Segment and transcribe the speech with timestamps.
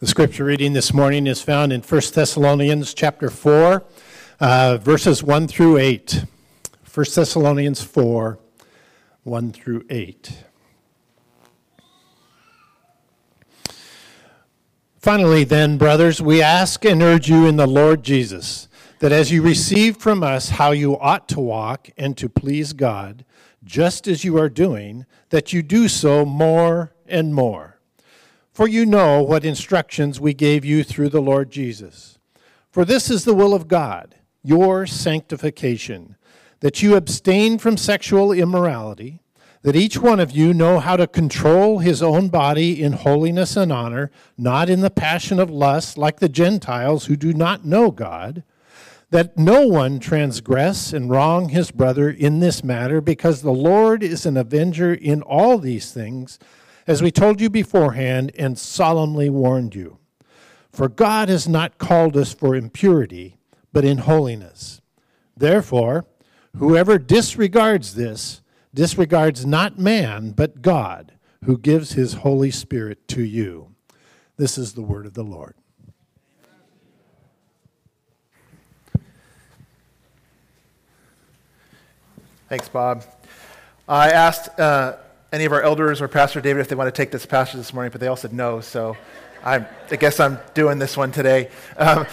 [0.00, 3.82] The scripture reading this morning is found in 1 Thessalonians chapter 4,
[4.38, 6.24] uh, verses 1 through 8.
[6.94, 8.38] 1 Thessalonians 4,
[9.24, 10.44] 1 through 8.
[15.00, 18.68] Finally, then, brothers, we ask and urge you in the Lord Jesus
[19.00, 23.24] that as you receive from us how you ought to walk and to please God,
[23.64, 27.77] just as you are doing, that you do so more and more
[28.58, 32.18] for you know what instructions we gave you through the Lord Jesus.
[32.72, 36.16] For this is the will of God, your sanctification,
[36.58, 39.20] that you abstain from sexual immorality,
[39.62, 43.70] that each one of you know how to control his own body in holiness and
[43.70, 48.42] honor, not in the passion of lust like the Gentiles who do not know God,
[49.10, 54.26] that no one transgress and wrong his brother in this matter, because the Lord is
[54.26, 56.40] an avenger in all these things
[56.88, 59.98] as we told you beforehand and solemnly warned you.
[60.72, 63.36] For God has not called us for impurity,
[63.74, 64.80] but in holiness.
[65.36, 66.06] Therefore,
[66.56, 68.40] whoever disregards this
[68.72, 71.12] disregards not man, but God,
[71.44, 73.74] who gives his Holy Spirit to you.
[74.36, 75.54] This is the word of the Lord.
[82.48, 83.04] Thanks, Bob.
[83.86, 84.58] I asked.
[84.58, 84.96] Uh,
[85.32, 87.72] any of our elders or Pastor David if they want to take this passage this
[87.72, 88.60] morning, but they all said no.
[88.60, 88.96] So
[89.44, 91.50] I'm, i guess I'm doing this one today.
[91.76, 92.06] Um,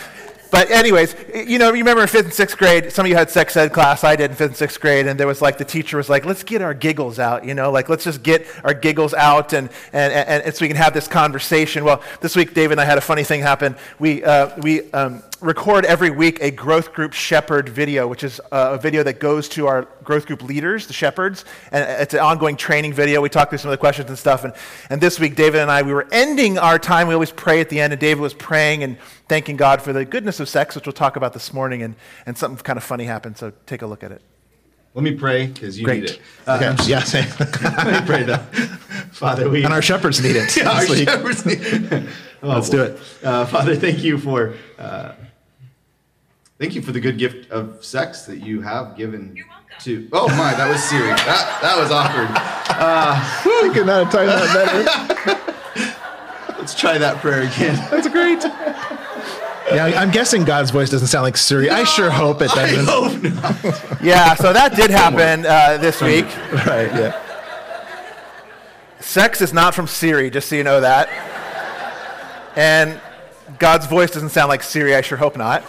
[0.52, 3.30] but anyways, you know, you remember in fifth and sixth grade, some of you had
[3.30, 4.04] sex ed class.
[4.04, 6.24] I did in fifth and sixth grade, and there was like the teacher was like,
[6.24, 9.70] "Let's get our giggles out," you know, like let's just get our giggles out, and
[9.92, 11.84] and, and, and so we can have this conversation.
[11.84, 13.76] Well, this week, David and I had a funny thing happen.
[14.00, 18.78] We uh, we um, record every week a growth group shepherd video, which is a
[18.78, 22.94] video that goes to our growth group leaders, the shepherds, and it's an ongoing training
[22.94, 23.22] video.
[23.22, 24.44] We talk through some of the questions and stuff.
[24.44, 24.54] And,
[24.90, 27.08] and this week, David and I, we were ending our time.
[27.08, 30.06] We always pray at the end, and David was praying and thanking God for the
[30.06, 31.84] goodness of sex, which we'll talk about this morning.
[31.84, 31.96] And,
[32.26, 34.22] and something kind of funny happened, so take a look at it.
[34.96, 36.02] Let me pray because you Great.
[36.02, 36.22] need it.
[36.48, 36.84] Uh, okay.
[36.90, 37.28] Yeah, same.
[37.40, 38.38] Let me pray though.
[39.12, 40.56] Father, we and our shepherds need it.
[40.58, 42.10] yeah, our shepherds need it.
[42.42, 43.00] Oh, Let's do it.
[43.24, 45.14] Uh, Father, thank you for uh,
[46.58, 49.44] Thank you for the good gift of sex that you have given
[49.82, 50.08] to.
[50.14, 51.10] Oh my, that was Siri.
[51.10, 52.30] That that was awkward.
[52.70, 55.46] Uh, we could not have timed that
[56.46, 56.58] better.
[56.58, 57.76] Let's try that prayer again.
[57.92, 58.42] That's great.
[59.72, 61.68] Yeah, I'm guessing God's voice doesn't sound like Siri.
[61.68, 62.88] No, I sure hope it doesn't.
[62.88, 64.02] I hope not.
[64.04, 66.26] yeah, so that did happen uh, this week.
[66.68, 66.94] right.
[66.94, 67.22] Yeah.
[69.00, 71.10] Sex is not from Siri, just so you know that.
[72.56, 73.00] And
[73.60, 74.96] God's voice doesn't sound like Siri.
[74.96, 75.64] I sure hope not.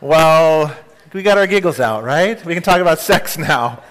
[0.00, 0.74] Well,
[1.12, 2.42] we got our giggles out, right?
[2.44, 3.82] We can talk about sex now.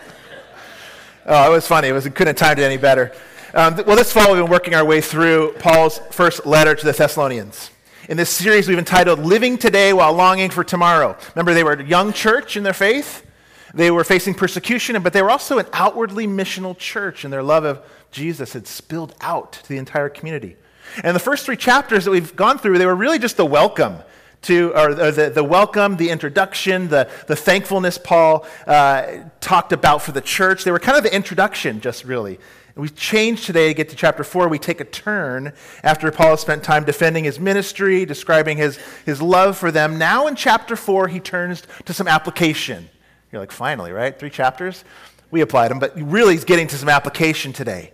[1.25, 1.89] Oh, it was funny.
[1.89, 3.11] It was, couldn't have timed it any better.
[3.53, 6.91] Um, well, this fall, we've been working our way through Paul's first letter to the
[6.91, 7.71] Thessalonians.
[8.09, 11.15] In this series, we've entitled Living Today While Longing for Tomorrow.
[11.33, 13.25] Remember, they were a young church in their faith.
[13.73, 17.63] They were facing persecution, but they were also an outwardly missional church, and their love
[17.63, 17.81] of
[18.11, 20.57] Jesus had spilled out to the entire community.
[21.01, 23.99] And the first three chapters that we've gone through, they were really just a welcome
[24.43, 30.11] to, or, the, the welcome, the introduction, the, the thankfulness Paul uh, talked about for
[30.11, 30.63] the church.
[30.63, 32.39] They were kind of the introduction, just really.
[32.75, 34.47] we change today to get to chapter 4.
[34.47, 35.53] We take a turn
[35.83, 39.97] after Paul has spent time defending his ministry, describing his, his love for them.
[39.97, 42.89] Now in chapter 4, he turns to some application.
[43.31, 44.17] You're like, finally, right?
[44.17, 44.85] Three chapters?
[45.29, 47.91] We applied them, but really he's getting to some application today.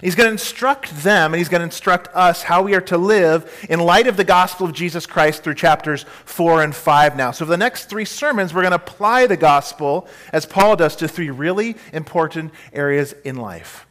[0.00, 2.96] He's going to instruct them and he's going to instruct us how we are to
[2.96, 7.30] live in light of the gospel of Jesus Christ through chapters 4 and 5 now.
[7.32, 10.96] So, for the next three sermons, we're going to apply the gospel as Paul does
[10.96, 13.86] to three really important areas in life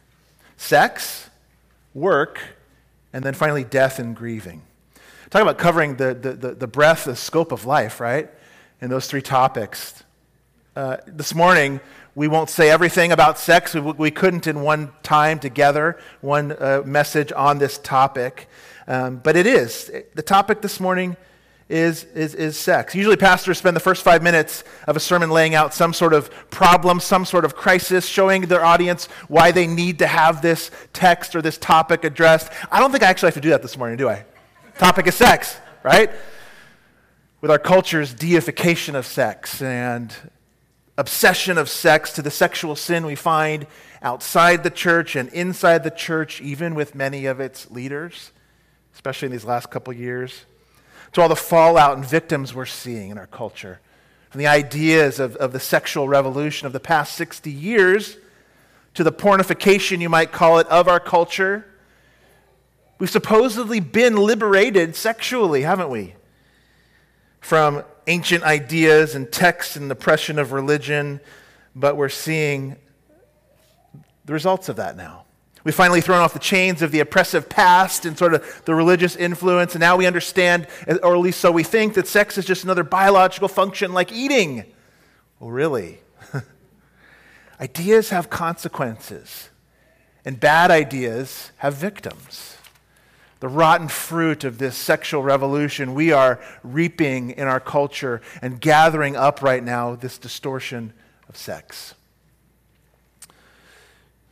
[0.56, 1.30] sex,
[1.94, 2.40] work,
[3.12, 4.62] and then finally death and grieving.
[5.30, 8.28] Talk about covering the, the, the, the breadth, the scope of life, right?
[8.80, 10.02] In those three topics.
[10.74, 11.80] Uh, this morning,
[12.20, 13.72] we won't say everything about sex.
[13.72, 18.46] We, we couldn't in one time together, one uh, message on this topic.
[18.86, 19.90] Um, but it is.
[20.14, 21.16] The topic this morning
[21.70, 22.94] is, is, is sex.
[22.94, 26.30] Usually, pastors spend the first five minutes of a sermon laying out some sort of
[26.50, 31.34] problem, some sort of crisis, showing their audience why they need to have this text
[31.34, 32.52] or this topic addressed.
[32.70, 34.26] I don't think I actually have to do that this morning, do I?
[34.76, 36.10] topic is sex, right?
[37.40, 40.14] With our culture's deification of sex and
[41.00, 43.66] obsession of sex to the sexual sin we find
[44.02, 48.32] outside the church and inside the church, even with many of its leaders,
[48.94, 50.44] especially in these last couple years,
[51.12, 53.80] to all the fallout and victims we're seeing in our culture,
[54.30, 58.16] from the ideas of, of the sexual revolution of the past 60 years
[58.94, 61.66] to the pornification, you might call it, of our culture,
[63.00, 66.14] We've supposedly been liberated sexually, haven't we?
[67.40, 71.20] From ancient ideas and texts and the oppression of religion,
[71.76, 72.74] but we're seeing
[74.24, 75.24] the results of that now.
[75.62, 79.14] We've finally thrown off the chains of the oppressive past and sort of the religious
[79.14, 80.66] influence, and now we understand,
[81.02, 84.64] or at least so we think, that sex is just another biological function like eating.
[85.38, 86.00] Well, really?
[87.60, 89.50] ideas have consequences,
[90.24, 92.56] and bad ideas have victims.
[93.40, 99.16] The rotten fruit of this sexual revolution we are reaping in our culture and gathering
[99.16, 100.92] up right now this distortion
[101.28, 101.94] of sex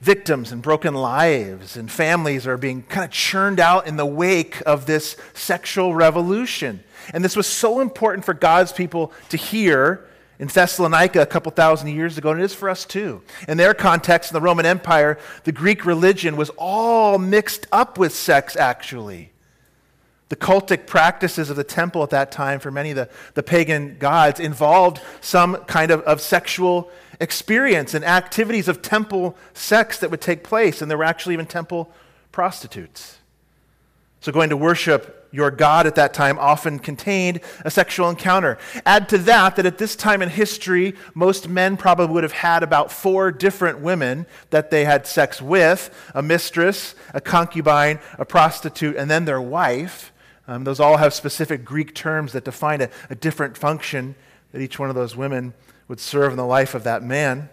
[0.00, 4.62] victims and broken lives and families are being kind of churned out in the wake
[4.64, 6.82] of this sexual revolution.
[7.12, 10.04] And this was so important for God's people to hear
[10.38, 13.22] in Thessalonica a couple thousand years ago, and it is for us too.
[13.48, 18.14] In their context, in the Roman Empire, the Greek religion was all mixed up with
[18.14, 19.32] sex, actually.
[20.28, 23.96] The cultic practices of the temple at that time for many of the, the pagan
[23.98, 30.20] gods involved some kind of, of sexual experience and activities of temple sex that would
[30.20, 31.90] take place, and there were actually even temple
[32.30, 33.18] prostitutes.
[34.20, 38.58] So, going to worship your God at that time often contained a sexual encounter.
[38.86, 42.62] Add to that that at this time in history, most men probably would have had
[42.62, 48.96] about four different women that they had sex with a mistress, a concubine, a prostitute,
[48.96, 50.12] and then their wife.
[50.46, 54.14] Um, those all have specific Greek terms that define a, a different function
[54.52, 55.52] that each one of those women
[55.88, 57.50] would serve in the life of that man.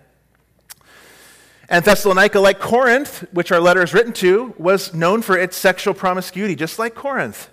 [1.67, 5.93] And Thessalonica, like Corinth, which our letter is written to, was known for its sexual
[5.93, 7.49] promiscuity, just like Corinth.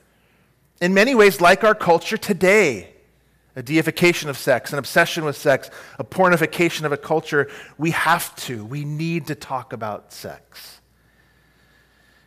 [0.83, 2.89] In many ways, like our culture today,
[3.55, 7.49] a deification of sex, an obsession with sex, a pornification of a culture,
[7.79, 10.81] we have to, we need to talk about sex.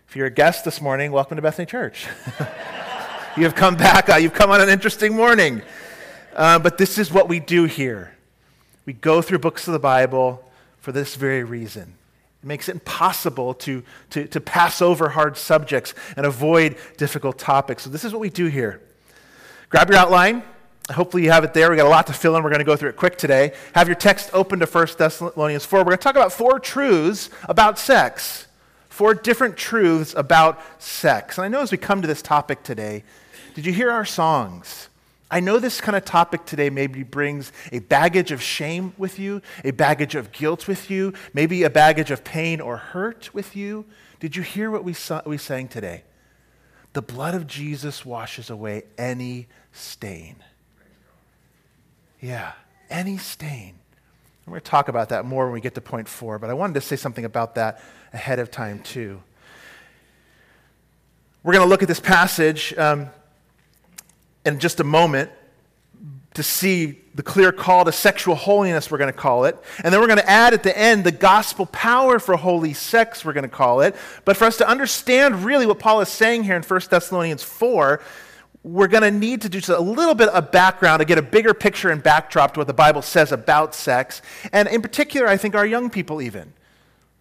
[0.08, 2.08] If you're a guest this morning, welcome to Bethany Church.
[3.36, 5.62] you have come back, uh, you've come on an interesting morning.
[6.34, 8.16] Uh, but this is what we do here.
[8.86, 11.96] We go through books of the Bible for this very reason.
[12.46, 13.82] It makes it impossible to,
[14.12, 17.82] to, to pass over hard subjects and avoid difficult topics.
[17.82, 18.82] So, this is what we do here.
[19.70, 20.44] Grab your outline.
[20.92, 21.72] Hopefully, you have it there.
[21.72, 22.44] We've got a lot to fill in.
[22.44, 23.54] We're going to go through it quick today.
[23.74, 25.80] Have your text open to 1 Thessalonians 4.
[25.80, 28.46] We're going to talk about four truths about sex.
[28.90, 31.40] Four different truths about sex.
[31.40, 33.04] And I know as we come to this topic today,
[33.56, 34.90] did you hear our songs?
[35.36, 39.42] I know this kind of topic today maybe brings a baggage of shame with you,
[39.66, 43.84] a baggage of guilt with you, maybe a baggage of pain or hurt with you.
[44.22, 46.06] Did you hear what we, saw, we sang today?
[46.94, 50.38] The blood of Jesus washes away any stain.
[52.22, 52.54] Yeah,
[52.90, 53.76] any stain.
[54.46, 56.54] We're going to talk about that more when we get to point four, but I
[56.54, 57.84] wanted to say something about that
[58.14, 59.22] ahead of time, too.
[61.44, 62.74] We're going to look at this passage.
[62.78, 63.10] Um,
[64.46, 65.32] in just a moment
[66.36, 69.58] to see the clear call to sexual holiness, we're going to call it.
[69.84, 73.24] And then we're going to add at the end the gospel power for holy sex,
[73.24, 73.96] we're going to call it.
[74.26, 78.02] But for us to understand really what Paul is saying here in 1 Thessalonians 4,
[78.64, 81.54] we're going to need to do a little bit of background to get a bigger
[81.54, 84.22] picture and backdrop to what the Bible says about sex.
[84.52, 86.52] And in particular, I think our young people, even,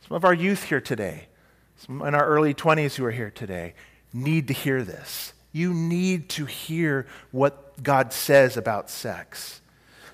[0.09, 1.29] some of our youth here today,
[1.77, 3.75] some in our early 20s who are here today,
[4.13, 5.34] need to hear this.
[5.55, 9.61] You need to hear what God says about sex.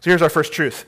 [0.01, 0.85] So here's our first truth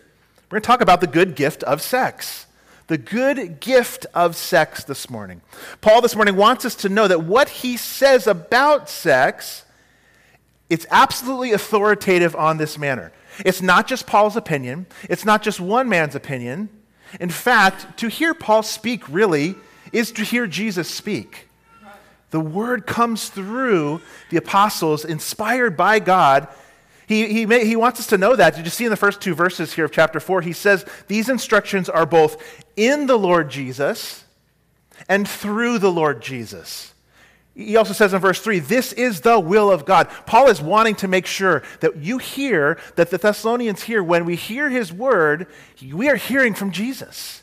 [0.51, 2.47] we're going to talk about the good gift of sex.
[2.89, 5.41] The good gift of sex this morning.
[5.81, 9.65] Paul this morning wants us to know that what he says about sex,
[10.69, 13.11] it's absolutely authoritative on this manner.
[13.47, 16.69] It's not just Paul's opinion, it's not just one man's opinion.
[17.19, 19.55] In fact, to hear Paul speak really
[19.93, 21.49] is to hear Jesus speak.
[22.33, 26.49] The word comes through the apostles, inspired by God.
[27.07, 28.57] He, he, may, he wants us to know that.
[28.57, 30.41] Did you see in the first two verses here of chapter 4?
[30.41, 32.43] He says these instructions are both
[32.75, 34.25] in the Lord Jesus
[35.11, 36.95] and through the Lord Jesus.
[37.55, 40.09] He also says in verse 3, this is the will of God.
[40.25, 44.37] Paul is wanting to make sure that you hear, that the Thessalonians hear, when we
[44.37, 45.49] hear his word,
[45.93, 47.42] we are hearing from Jesus.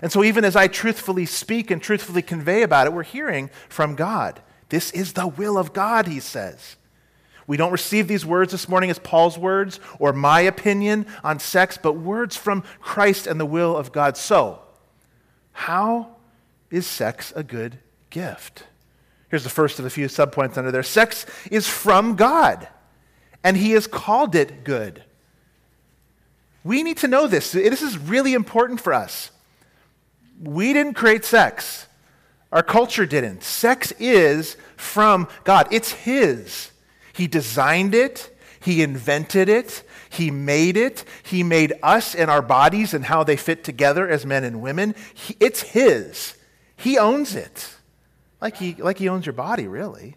[0.00, 3.94] And so, even as I truthfully speak and truthfully convey about it, we're hearing from
[3.94, 4.40] God.
[4.68, 6.76] This is the will of God, he says.
[7.46, 11.78] We don't receive these words this morning as Paul's words or my opinion on sex,
[11.80, 14.16] but words from Christ and the will of God.
[14.16, 14.60] So,
[15.52, 16.16] how
[16.70, 18.64] is sex a good gift?
[19.28, 20.82] Here's the first of a few subpoints under there.
[20.82, 22.68] Sex is from God,
[23.44, 25.02] and he has called it good.
[26.64, 27.52] We need to know this.
[27.52, 29.30] This is really important for us
[30.42, 31.86] we didn't create sex.
[32.50, 33.42] Our culture didn't.
[33.42, 36.70] Sex is from God, it's His.
[37.14, 42.92] He designed it, He invented it, He made it, He made us and our bodies
[42.92, 44.94] and how they fit together as men and women.
[45.14, 46.36] He, it's His.
[46.76, 47.76] He owns it.
[48.40, 50.16] Like he, like he owns your body, really.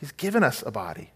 [0.00, 1.12] He's given us a body.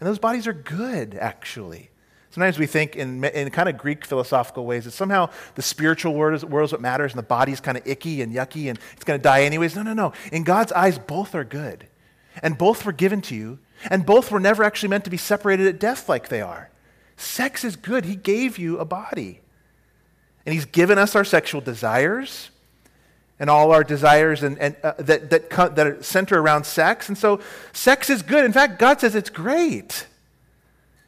[0.00, 1.90] And those bodies are good, actually.
[2.34, 6.34] Sometimes we think in, in kind of Greek philosophical ways that somehow the spiritual world
[6.34, 9.04] is, world is what matters and the body's kind of icky and yucky and it's
[9.04, 9.76] going to die anyways.
[9.76, 10.12] No, no, no.
[10.32, 11.86] In God's eyes, both are good.
[12.42, 13.60] And both were given to you.
[13.88, 16.70] And both were never actually meant to be separated at death like they are.
[17.16, 18.04] Sex is good.
[18.04, 19.40] He gave you a body.
[20.44, 22.50] And He's given us our sexual desires
[23.38, 27.08] and all our desires and, and uh, that, that, that center around sex.
[27.08, 27.38] And so
[27.72, 28.44] sex is good.
[28.44, 30.08] In fact, God says it's great.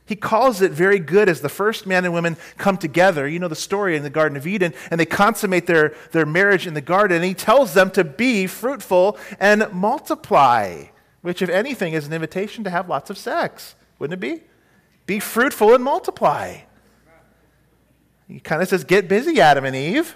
[0.07, 3.27] He calls it very good as the first man and woman come together.
[3.27, 6.65] You know the story in the Garden of Eden, and they consummate their, their marriage
[6.65, 7.17] in the garden.
[7.17, 10.85] And he tells them to be fruitful and multiply,
[11.23, 13.75] which, if anything, is an invitation to have lots of sex.
[13.99, 14.43] Wouldn't it be?
[15.07, 16.59] Be fruitful and multiply.
[18.29, 20.15] He kind of says, Get busy, Adam and Eve.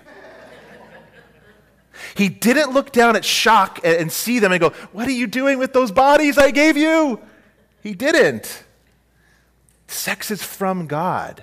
[2.15, 5.59] He didn't look down at shock and see them and go, What are you doing
[5.59, 7.21] with those bodies I gave you?
[7.83, 8.65] He didn't.
[9.91, 11.43] Sex is from God,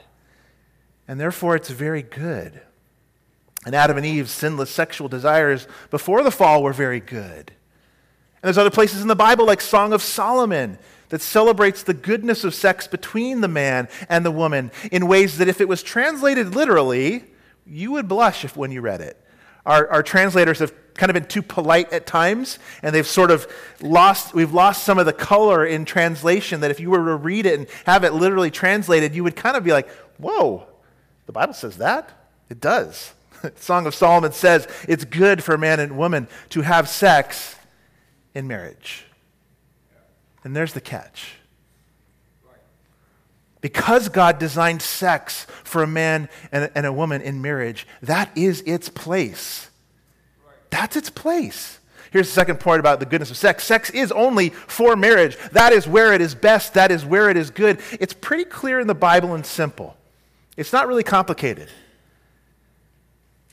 [1.07, 2.61] and therefore it's very good.
[3.65, 7.51] And Adam and Eve's sinless sexual desires before the fall were very good.
[8.41, 12.45] And there's other places in the Bible, like Song of Solomon, that celebrates the goodness
[12.45, 16.55] of sex between the man and the woman in ways that, if it was translated
[16.55, 17.25] literally,
[17.65, 19.21] you would blush if, when you read it.
[19.65, 23.47] Our, our translators have kind of been too polite at times, and they've sort of
[23.81, 27.45] lost, we've lost some of the color in translation that if you were to read
[27.45, 30.65] it and have it literally translated, you would kind of be like, whoa,
[31.25, 32.09] the Bible says that?
[32.49, 33.13] It does.
[33.55, 37.55] Song of Solomon says it's good for man and woman to have sex
[38.33, 39.05] in marriage.
[40.43, 41.33] And there's the catch.
[43.59, 48.87] Because God designed sex for a man and a woman in marriage, that is its
[48.87, 49.69] place.
[50.69, 51.79] That's its place.
[52.11, 55.37] Here's the second point about the goodness of sex sex is only for marriage.
[55.51, 57.79] That is where it is best, that is where it is good.
[57.99, 59.97] It's pretty clear in the Bible and simple.
[60.55, 61.69] It's not really complicated.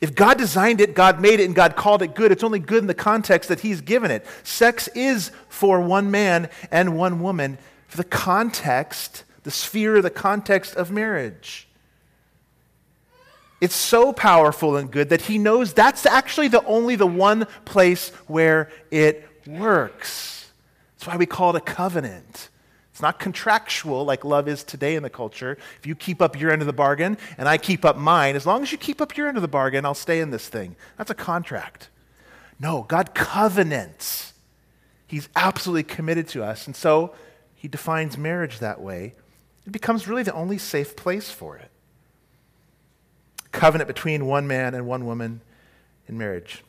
[0.00, 2.82] If God designed it, God made it, and God called it good, it's only good
[2.82, 4.26] in the context that He's given it.
[4.42, 10.74] Sex is for one man and one woman for the context, the sphere, the context
[10.74, 11.68] of marriage.
[13.60, 18.10] It's so powerful and good that he knows that's actually the only the one place
[18.26, 20.52] where it works.
[20.94, 22.48] That's why we call it a covenant.
[22.90, 25.58] It's not contractual like love is today in the culture.
[25.78, 28.46] If you keep up your end of the bargain and I keep up mine, as
[28.46, 30.76] long as you keep up your end of the bargain, I'll stay in this thing.
[30.96, 31.88] That's a contract.
[32.60, 34.32] No, God covenants.
[35.06, 36.66] He's absolutely committed to us.
[36.66, 37.14] And so
[37.54, 39.14] he defines marriage that way.
[39.66, 41.70] It becomes really the only safe place for it
[43.54, 45.40] covenant between one man and one woman
[46.06, 46.62] in marriage.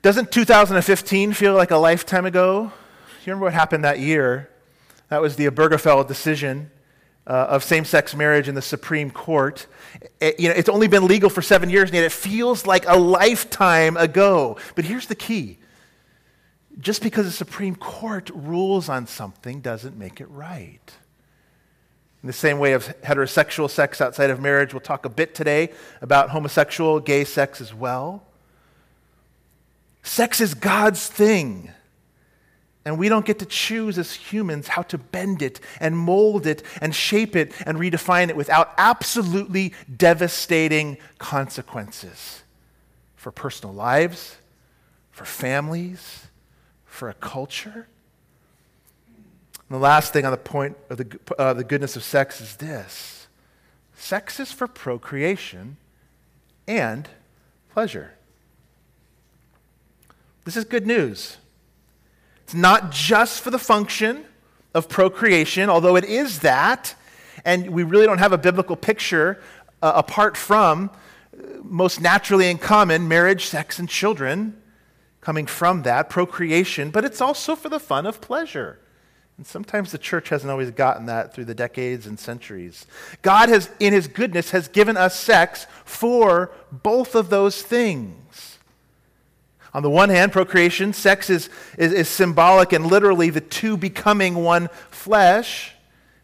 [0.00, 2.72] Doesn't 2015 feel like a lifetime ago?
[3.24, 4.50] You remember what happened that year?
[5.08, 6.70] That was the Obergefell decision
[7.26, 9.66] uh, of same sex marriage in the Supreme Court.
[10.20, 12.84] It, you know, it's only been legal for seven years, and yet it feels like
[12.86, 14.58] a lifetime ago.
[14.74, 15.58] But here's the key
[16.80, 20.92] just because the Supreme Court rules on something doesn't make it right.
[22.24, 25.70] In the same way of heterosexual sex outside of marriage, we'll talk a bit today
[26.00, 28.24] about homosexual, gay sex as well.
[30.02, 31.70] Sex is God's thing.
[32.86, 36.62] And we don't get to choose as humans how to bend it and mold it
[36.80, 42.42] and shape it and redefine it without absolutely devastating consequences
[43.16, 44.38] for personal lives,
[45.10, 46.28] for families,
[46.86, 47.86] for a culture.
[49.68, 52.56] And the last thing on the point of the, uh, the goodness of sex is
[52.56, 53.26] this
[53.96, 55.76] sex is for procreation
[56.66, 57.08] and
[57.72, 58.14] pleasure.
[60.44, 61.38] This is good news.
[62.42, 64.24] It's not just for the function
[64.74, 66.94] of procreation, although it is that,
[67.44, 69.40] and we really don't have a biblical picture
[69.80, 70.90] uh, apart from
[71.32, 74.60] uh, most naturally in common marriage, sex, and children
[75.22, 78.78] coming from that, procreation, but it's also for the fun of pleasure.
[79.36, 82.86] And sometimes the church hasn't always gotten that through the decades and centuries.
[83.22, 88.58] God has, in his goodness, has given us sex for both of those things.
[89.72, 94.36] On the one hand, procreation, sex is, is, is symbolic and literally the two becoming
[94.36, 95.72] one flesh.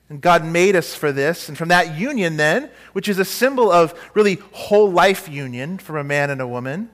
[0.09, 1.49] And God made us for this.
[1.49, 5.97] And from that union, then, which is a symbol of really whole life union from
[5.97, 6.91] a man and a woman,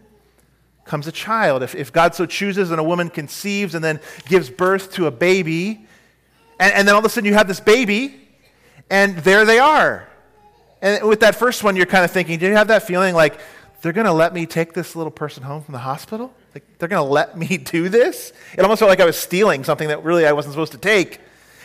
[0.87, 1.62] comes a child.
[1.62, 5.11] If, if God so chooses and a woman conceives and then gives birth to a
[5.11, 5.87] baby,
[6.58, 8.14] and, and then all of a sudden you have this baby,
[8.90, 10.08] and there they are.
[10.82, 13.38] And with that first one, you're kind of thinking, do you have that feeling like
[13.82, 16.32] they're going to let me take this little person home from the hospital?
[16.54, 18.32] Like they're going to let me do this?
[18.56, 21.20] It almost felt like I was stealing something that really I wasn't supposed to take.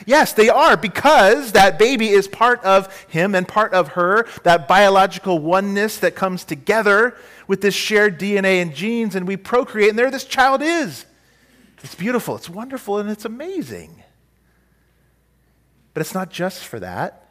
[0.06, 4.68] Yes, they are, because that baby is part of him and part of her, that
[4.68, 7.16] biological oneness that comes together
[7.48, 11.06] with this shared DNA and genes, and we procreate, and there this child is.
[11.84, 14.04] It's beautiful, it's wonderful, and it's amazing.
[15.94, 17.30] But it's not just for that.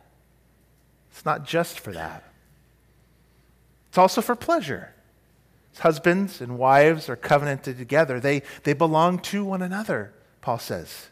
[1.11, 2.25] It's not just for that.
[3.89, 4.95] It's also for pleasure.
[5.79, 8.21] Husbands and wives are covenanted together.
[8.21, 10.13] They, they belong to one another,
[10.43, 11.09] Paul says.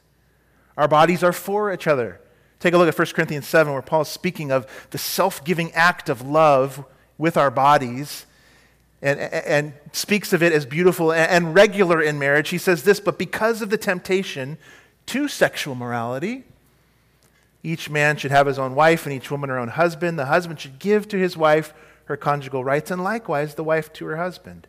[0.76, 2.20] Our bodies are for each other.
[2.60, 5.72] Take a look at 1 Corinthians 7, where Paul is speaking of the self giving
[5.72, 6.84] act of love
[7.16, 8.26] with our bodies
[9.00, 12.50] and, and speaks of it as beautiful and regular in marriage.
[12.50, 14.58] He says this, but because of the temptation
[15.06, 16.44] to sexual morality,
[17.68, 20.18] each man should have his own wife and each woman her own husband.
[20.18, 21.74] The husband should give to his wife
[22.06, 24.66] her conjugal rights, and likewise the wife to her husband.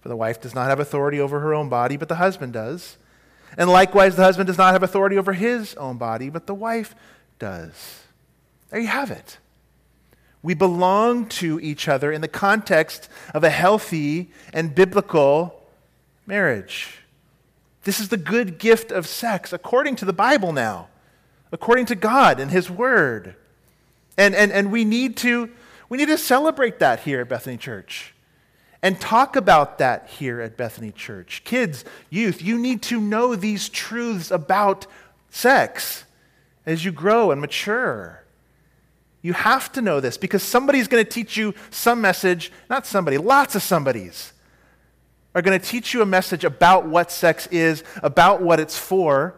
[0.00, 2.96] For the wife does not have authority over her own body, but the husband does.
[3.56, 6.96] And likewise, the husband does not have authority over his own body, but the wife
[7.38, 8.02] does.
[8.70, 9.38] There you have it.
[10.42, 15.62] We belong to each other in the context of a healthy and biblical
[16.26, 16.98] marriage.
[17.84, 20.88] This is the good gift of sex, according to the Bible now,
[21.54, 23.36] according to God and His Word.
[24.18, 25.48] And, and, and we, need to,
[25.88, 28.12] we need to celebrate that here at Bethany Church
[28.82, 31.42] and talk about that here at Bethany Church.
[31.44, 34.88] Kids, youth, you need to know these truths about
[35.30, 36.04] sex
[36.66, 38.24] as you grow and mature.
[39.22, 43.16] You have to know this because somebody's going to teach you some message, not somebody,
[43.16, 44.32] lots of somebodies
[45.36, 49.36] are going to teach you a message about what sex is, about what it's for,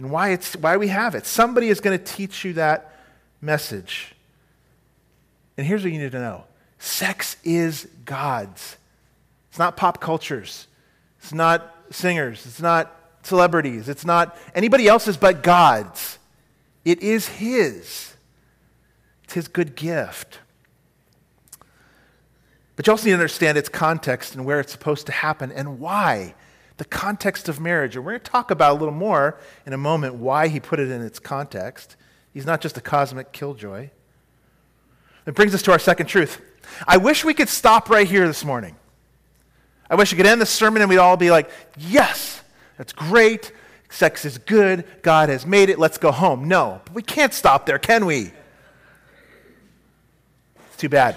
[0.00, 1.26] and why, it's, why we have it.
[1.26, 2.96] Somebody is going to teach you that
[3.42, 4.14] message.
[5.58, 6.44] And here's what you need to know
[6.78, 8.78] Sex is God's.
[9.50, 10.66] It's not pop culture's.
[11.18, 12.46] It's not singers.
[12.46, 13.90] It's not celebrities.
[13.90, 16.18] It's not anybody else's but God's.
[16.82, 18.14] It is His.
[19.24, 20.38] It's His good gift.
[22.74, 25.78] But you also need to understand its context and where it's supposed to happen and
[25.78, 26.34] why.
[26.80, 27.94] The context of marriage.
[27.94, 30.80] And we're going to talk about a little more in a moment why he put
[30.80, 31.96] it in its context.
[32.32, 33.90] He's not just a cosmic killjoy.
[35.26, 36.40] It brings us to our second truth
[36.88, 38.76] I wish we could stop right here this morning.
[39.90, 42.40] I wish we could end the sermon and we'd all be like, yes,
[42.78, 43.52] that's great.
[43.90, 44.86] Sex is good.
[45.02, 45.78] God has made it.
[45.78, 46.48] Let's go home.
[46.48, 48.32] No, but we can't stop there, can we?
[50.68, 51.14] It's too bad.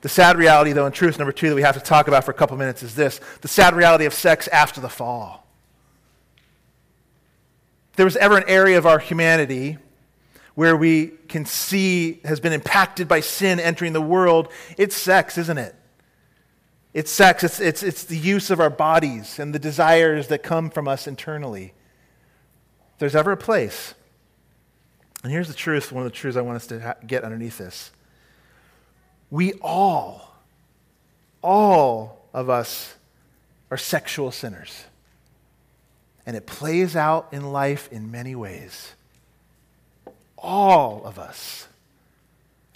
[0.00, 2.30] The sad reality, though, in truth, number two, that we have to talk about for
[2.30, 5.46] a couple minutes is this the sad reality of sex after the fall.
[7.90, 9.78] If there was ever an area of our humanity
[10.54, 15.58] where we can see has been impacted by sin entering the world, it's sex, isn't
[15.58, 15.74] it?
[16.94, 20.70] It's sex, it's, it's, it's the use of our bodies and the desires that come
[20.70, 21.74] from us internally.
[22.94, 23.94] If there's ever a place,
[25.22, 27.58] and here's the truth one of the truths I want us to ha- get underneath
[27.58, 27.90] this.
[29.30, 30.34] We all,
[31.42, 32.94] all of us
[33.70, 34.84] are sexual sinners.
[36.24, 38.94] And it plays out in life in many ways
[40.42, 41.66] all of us.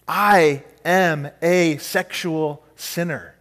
[0.06, 3.34] I am a sexual sinner.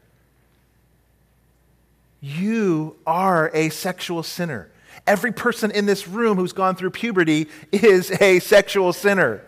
[2.21, 4.69] You are a sexual sinner.
[5.07, 9.43] Every person in this room who's gone through puberty is a sexual sinner.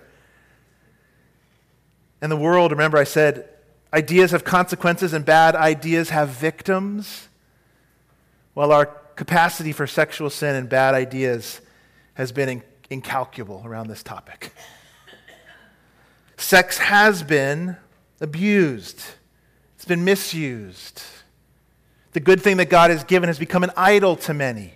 [2.22, 3.48] And the world, remember I said,
[3.94, 7.30] ideas have consequences and bad ideas have victims.
[8.56, 11.62] Well, our capacity for sexual sin and bad ideas
[12.16, 14.52] has been incalculable around this topic.
[16.38, 17.78] Sex has been
[18.20, 19.02] abused,
[19.76, 21.04] it's been misused.
[22.14, 24.74] The good thing that God has given has become an idol to many,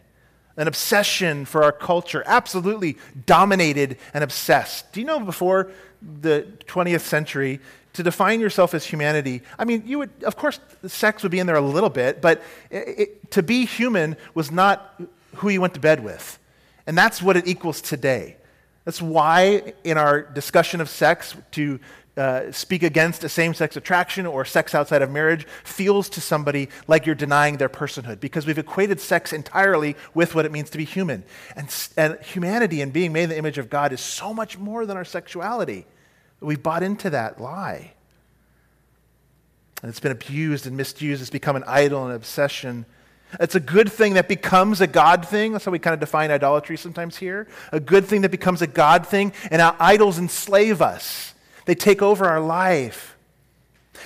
[0.56, 4.92] an obsession for our culture, absolutely dominated and obsessed.
[4.92, 7.60] Do you know before the 20th century,
[7.98, 11.48] to define yourself as humanity, I mean, you would, of course, sex would be in
[11.48, 15.02] there a little bit, but it, it, to be human was not
[15.36, 16.40] who you went to bed with.
[16.86, 18.38] And that's what it equals today.
[18.86, 21.80] That's why, in our discussion of sex, to
[22.16, 26.70] uh, speak against a same sex attraction or sex outside of marriage feels to somebody
[26.88, 30.78] like you're denying their personhood because we've equated sex entirely with what it means to
[30.78, 31.24] be human.
[31.56, 34.86] And, and humanity and being made in the image of God is so much more
[34.86, 35.86] than our sexuality.
[36.40, 37.94] We've bought into that lie.
[39.82, 41.22] And it's been abused and misused.
[41.22, 42.86] It's become an idol and an obsession
[43.40, 45.52] It's a good thing that becomes a God thing.
[45.52, 47.48] That's how we kind of define idolatry sometimes here.
[47.72, 51.34] A good thing that becomes a God thing, and our idols enslave us.
[51.66, 53.18] They take over our life.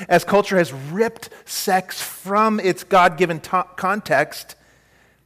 [0.10, 4.56] As culture has ripped sex from its God given context,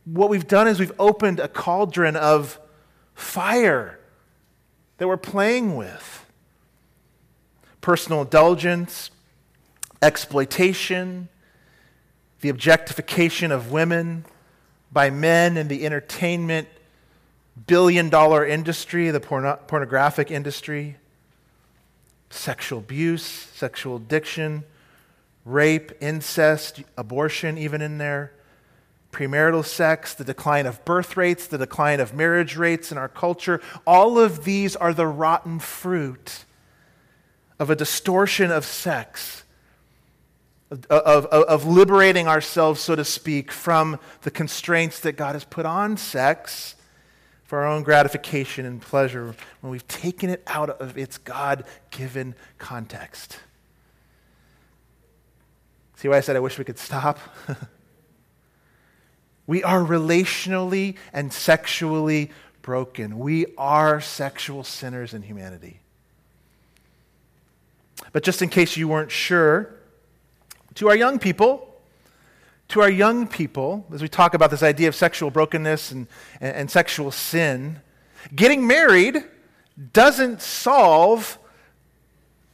[0.05, 2.59] what we've done is we've opened a cauldron of
[3.13, 3.97] fire
[4.97, 6.24] that we're playing with.
[7.85, 9.11] Personal indulgence,
[10.01, 11.29] exploitation,
[12.41, 14.25] the objectification of women
[14.91, 16.67] by men in the entertainment
[17.67, 20.95] billion dollar industry, the porno- pornographic industry,
[22.31, 24.63] sexual abuse, sexual addiction,
[25.45, 28.31] rape, incest, abortion, even in there,
[29.11, 33.61] premarital sex, the decline of birth rates, the decline of marriage rates in our culture.
[33.85, 36.45] All of these are the rotten fruit
[37.59, 39.43] of a distortion of sex
[40.71, 45.65] of, of, of, liberating ourselves, so to speak, from the constraints that God has put
[45.65, 46.75] on sex
[47.43, 52.33] for our own gratification and pleasure when we've taken it out of its God given
[52.57, 53.39] context.
[55.97, 57.19] See why I said I wish we could stop?
[59.47, 62.31] we are relationally and sexually
[62.63, 63.19] broken.
[63.19, 65.81] We are sexual sinners in humanity.
[68.15, 69.75] But just in case you weren't sure,
[70.75, 71.67] to our young people,
[72.69, 76.07] to our young people, as we talk about this idea of sexual brokenness and,
[76.39, 77.81] and, and sexual sin,
[78.33, 79.21] getting married
[79.91, 81.37] doesn't solve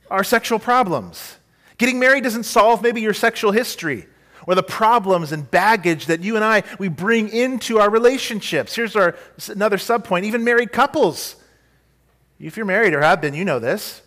[0.10, 1.38] our sexual problems.
[1.78, 4.08] Getting married doesn't solve maybe your sexual history
[4.48, 8.74] or the problems and baggage that you and I we bring into our relationships.
[8.74, 9.16] Here's our
[9.48, 11.36] another subpoint, even married couples.
[12.40, 14.02] If you're married or have been, you know this.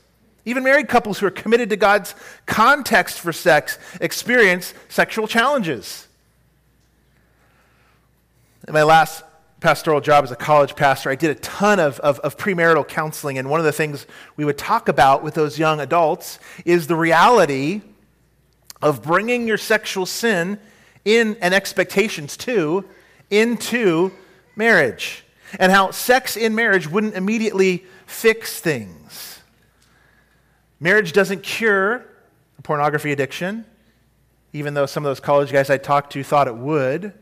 [0.45, 2.15] Even married couples who are committed to God's
[2.47, 6.07] context for sex experience sexual challenges.
[8.67, 9.25] In my last
[9.61, 13.39] pastoral job as a college pastor, I did a ton of, of, of, premarital counseling.
[13.39, 16.97] And one of the things we would talk about with those young adults is the
[16.97, 17.81] reality
[18.83, 20.59] of bringing your sexual sin
[21.07, 22.85] in and expectations too
[23.31, 24.13] into
[24.57, 25.25] marriage.
[25.59, 29.34] And how sex in marriage wouldn't immediately fix things.
[30.81, 32.05] Marriage doesn't cure
[32.63, 33.65] pornography addiction,
[34.53, 37.13] even though some of those college guys I talked to thought it would.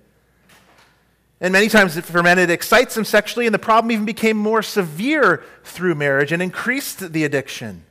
[1.41, 4.63] And many times for men, it excites them sexually, and the problem even became more
[4.63, 7.85] severe through marriage and increased the addiction.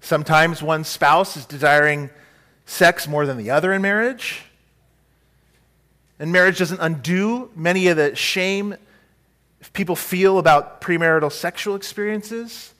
[0.00, 2.08] Sometimes one spouse is desiring
[2.64, 4.42] sex more than the other in marriage.
[6.18, 8.76] And marriage doesn't undo many of the shame
[9.74, 12.72] people feel about premarital sexual experiences.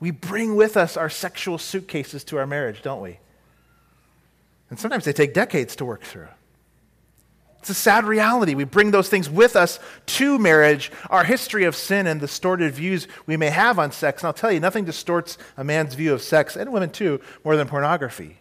[0.00, 3.18] We bring with us our sexual suitcases to our marriage, don't we?
[4.70, 6.28] And sometimes they take decades to work through.
[7.58, 8.54] It's a sad reality.
[8.54, 13.08] We bring those things with us to marriage, our history of sin and distorted views
[13.26, 14.22] we may have on sex.
[14.22, 17.56] And I'll tell you, nothing distorts a man's view of sex, and women too, more
[17.56, 18.38] than pornography.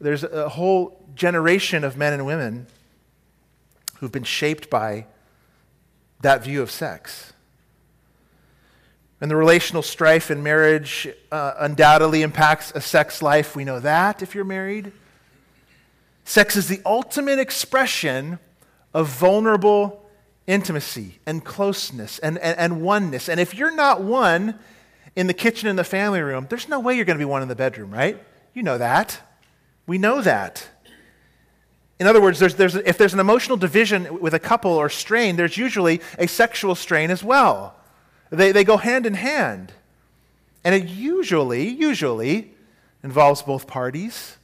[0.00, 2.66] There's a whole generation of men and women
[3.98, 5.06] who've been shaped by
[6.20, 7.32] that view of sex.
[9.20, 13.56] And the relational strife in marriage uh, undoubtedly impacts a sex life.
[13.56, 14.92] We know that if you're married.
[16.24, 18.38] Sex is the ultimate expression
[18.92, 20.06] of vulnerable
[20.46, 23.28] intimacy and closeness and, and, and oneness.
[23.28, 24.58] And if you're not one
[25.14, 27.42] in the kitchen and the family room, there's no way you're going to be one
[27.42, 28.22] in the bedroom, right?
[28.52, 29.20] You know that.
[29.86, 30.68] We know that.
[31.98, 35.36] In other words, there's, there's, if there's an emotional division with a couple or strain,
[35.36, 37.74] there's usually a sexual strain as well.
[38.30, 39.72] They, they go hand in hand.
[40.64, 42.52] And it usually, usually
[43.02, 44.36] involves both parties.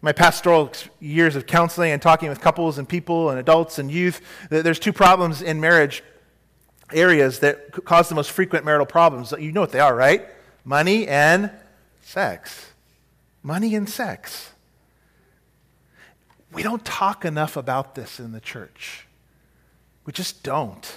[0.00, 4.20] My pastoral years of counseling and talking with couples and people and adults and youth,
[4.50, 6.02] there's two problems in marriage
[6.92, 9.32] areas that cause the most frequent marital problems.
[9.38, 10.26] You know what they are, right?
[10.64, 11.50] Money and
[12.00, 12.72] sex.
[13.44, 14.50] Money and sex.
[16.52, 19.06] We don't talk enough about this in the church.
[20.04, 20.92] We just don't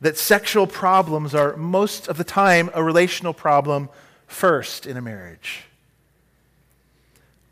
[0.00, 3.88] that sexual problems are most of the time a relational problem
[4.26, 5.64] first in a marriage.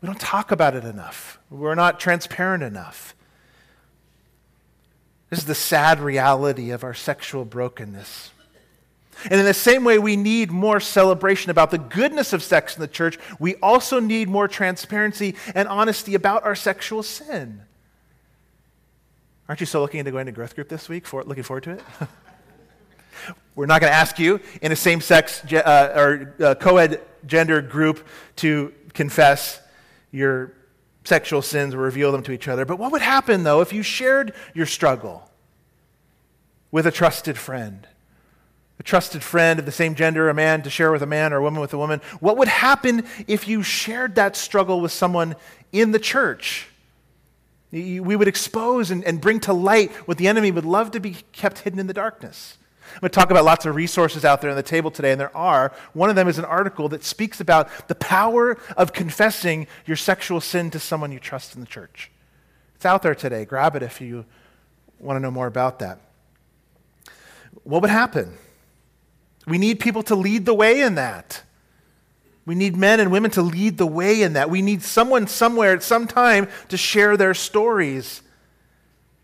[0.01, 1.39] We don't talk about it enough.
[1.49, 3.15] We're not transparent enough.
[5.29, 8.31] This is the sad reality of our sexual brokenness.
[9.25, 12.81] And in the same way, we need more celebration about the goodness of sex in
[12.81, 17.61] the church, we also need more transparency and honesty about our sexual sin.
[19.47, 21.05] Aren't you so looking into going to growth group this week?
[21.05, 21.83] For, looking forward to it?
[23.55, 27.01] We're not going to ask you in a same sex uh, or uh, co ed
[27.25, 28.05] gender group
[28.37, 29.61] to confess
[30.11, 30.53] your
[31.03, 32.65] sexual sins or reveal them to each other.
[32.65, 35.29] But what would happen, though, if you shared your struggle
[36.71, 37.87] with a trusted friend?
[38.79, 41.37] A trusted friend of the same gender, a man to share with a man or
[41.37, 42.01] a woman with a woman.
[42.19, 45.35] What would happen if you shared that struggle with someone
[45.71, 46.67] in the church?
[47.71, 51.17] We would expose and, and bring to light what the enemy would love to be
[51.31, 52.57] kept hidden in the darkness.
[52.93, 55.19] I'm going to talk about lots of resources out there on the table today, and
[55.19, 55.73] there are.
[55.93, 60.39] One of them is an article that speaks about the power of confessing your sexual
[60.41, 62.11] sin to someone you trust in the church.
[62.75, 63.45] It's out there today.
[63.45, 64.25] Grab it if you
[64.99, 65.99] want to know more about that.
[67.63, 68.37] What would happen?
[69.47, 71.43] We need people to lead the way in that.
[72.45, 74.49] We need men and women to lead the way in that.
[74.49, 78.21] We need someone somewhere at some time to share their stories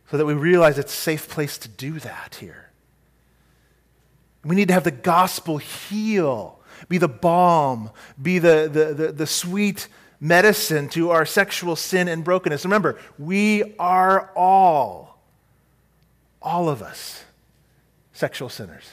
[0.09, 2.58] so that we realize it's a safe place to do that here.
[4.43, 9.27] We need to have the gospel heal, be the balm, be the, the, the, the
[9.27, 9.87] sweet
[10.19, 12.63] medicine to our sexual sin and brokenness.
[12.65, 15.19] Remember, we are all,
[16.41, 17.23] all of us,
[18.13, 18.85] sexual sinners.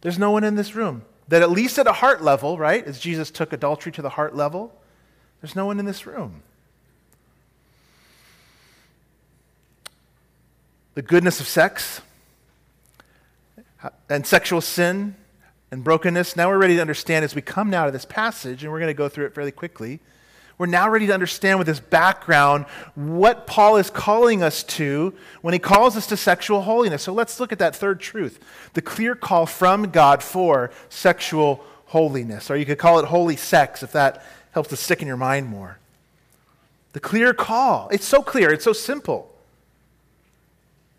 [0.00, 2.98] There's no one in this room that, at least at a heart level, right, as
[2.98, 4.74] Jesus took adultery to the heart level,
[5.40, 6.42] there's no one in this room.
[10.94, 12.00] The goodness of sex
[14.08, 15.16] and sexual sin
[15.70, 16.36] and brokenness.
[16.36, 18.88] Now we're ready to understand as we come now to this passage, and we're going
[18.88, 20.00] to go through it fairly quickly.
[20.58, 25.54] We're now ready to understand with this background what Paul is calling us to when
[25.54, 27.02] he calls us to sexual holiness.
[27.02, 28.38] So let's look at that third truth
[28.74, 32.50] the clear call from God for sexual holiness.
[32.50, 35.46] Or you could call it holy sex if that helps to stick in your mind
[35.46, 35.78] more.
[36.92, 37.88] The clear call.
[37.90, 39.29] It's so clear, it's so simple.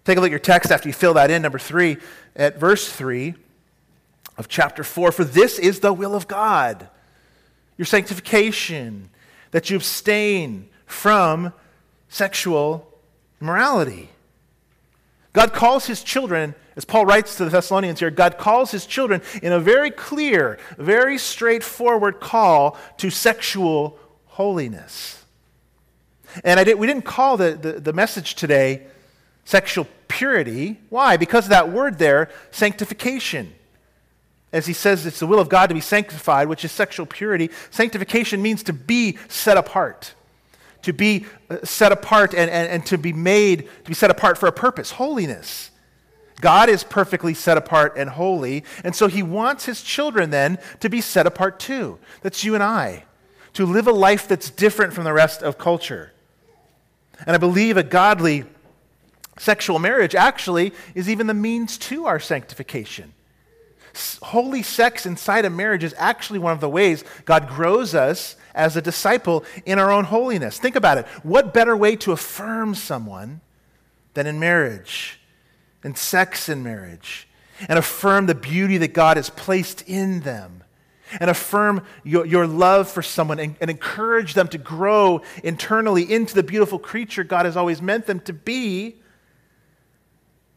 [0.04, 1.98] Take a look at your text after you fill that in, number three,
[2.36, 3.36] at verse three
[4.38, 5.12] of chapter four.
[5.12, 6.88] For this is the will of God,
[7.78, 9.10] your sanctification,
[9.52, 11.54] that you abstain from
[12.10, 12.88] sexual
[13.40, 14.10] immorality.
[15.34, 19.22] God calls his children, as Paul writes to the Thessalonians here, God calls his children
[19.42, 25.24] in a very clear, very straightforward call to sexual holiness.
[26.44, 28.88] And I did, we didn't call the, the, the message today
[29.52, 30.80] sexual purity.
[30.90, 31.18] Why?
[31.18, 33.54] Because of that word there, sanctification.
[34.54, 37.50] As he says, it's the will of God to be sanctified, which is sexual purity.
[37.70, 40.14] Sanctification means to be set apart,
[40.84, 44.38] to be uh, set apart and, and, and to be made, to be set apart
[44.38, 45.70] for a purpose holiness.
[46.40, 50.90] God is perfectly set apart and holy, and so he wants his children then to
[50.90, 52.00] be set apart too.
[52.22, 53.04] That's you and I,
[53.54, 56.14] to live a life that's different from the rest of culture.
[57.28, 58.46] And I believe a godly
[59.38, 63.14] Sexual marriage actually is even the means to our sanctification.
[64.22, 68.76] Holy sex inside of marriage is actually one of the ways God grows us as
[68.76, 70.60] a disciple in our own holiness.
[70.60, 71.08] Think about it.
[71.24, 73.42] What better way to affirm someone
[74.14, 75.20] than in marriage,
[75.84, 77.28] and sex in marriage,
[77.68, 80.64] and affirm the beauty that God has placed in them?
[81.20, 86.34] and affirm your, your love for someone and, and, encourage them to grow internally into
[86.34, 89.01] the beautiful creature God has always meant them to be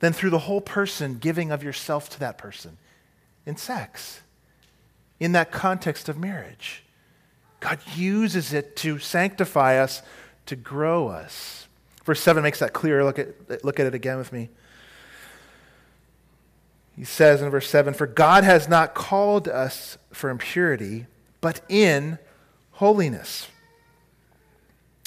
[0.04, 2.76] than through the whole person giving of yourself to that person
[3.46, 4.20] in sex,
[5.18, 6.82] in that context of marriage.
[7.58, 10.02] God uses it to sanctify us,
[10.44, 11.68] to grow us.
[12.04, 13.02] Verse 7 makes that clear.
[13.02, 14.50] Look at, look at it again with me.
[16.94, 21.06] He says in verse 7 For God has not called us for impurity,
[21.40, 22.18] but in
[22.72, 23.48] holiness.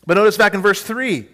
[0.07, 1.27] But notice back in verse 3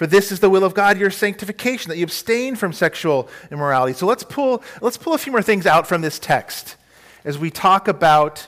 [0.00, 3.92] for this is the will of God, your sanctification, that you abstain from sexual immorality.
[3.92, 6.76] So let's pull, let's pull a few more things out from this text
[7.22, 8.46] as we talk about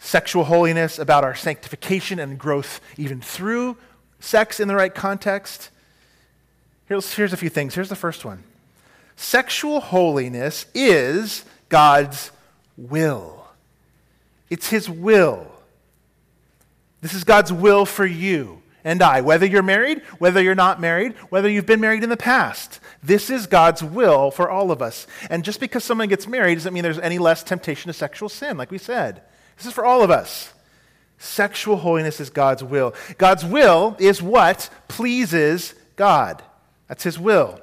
[0.00, 3.76] sexual holiness, about our sanctification and growth even through
[4.18, 5.70] sex in the right context.
[6.86, 7.76] Here's, here's a few things.
[7.76, 8.42] Here's the first one
[9.14, 12.32] Sexual holiness is God's
[12.76, 13.46] will,
[14.50, 15.46] it's His will.
[17.02, 21.14] This is God's will for you and I, whether you're married, whether you're not married,
[21.30, 22.80] whether you've been married in the past.
[23.02, 25.06] This is God's will for all of us.
[25.30, 28.56] And just because someone gets married doesn't mean there's any less temptation to sexual sin,
[28.56, 29.22] like we said.
[29.56, 30.52] This is for all of us.
[31.18, 32.94] Sexual holiness is God's will.
[33.18, 36.42] God's will is what pleases God.
[36.86, 37.60] That's His will.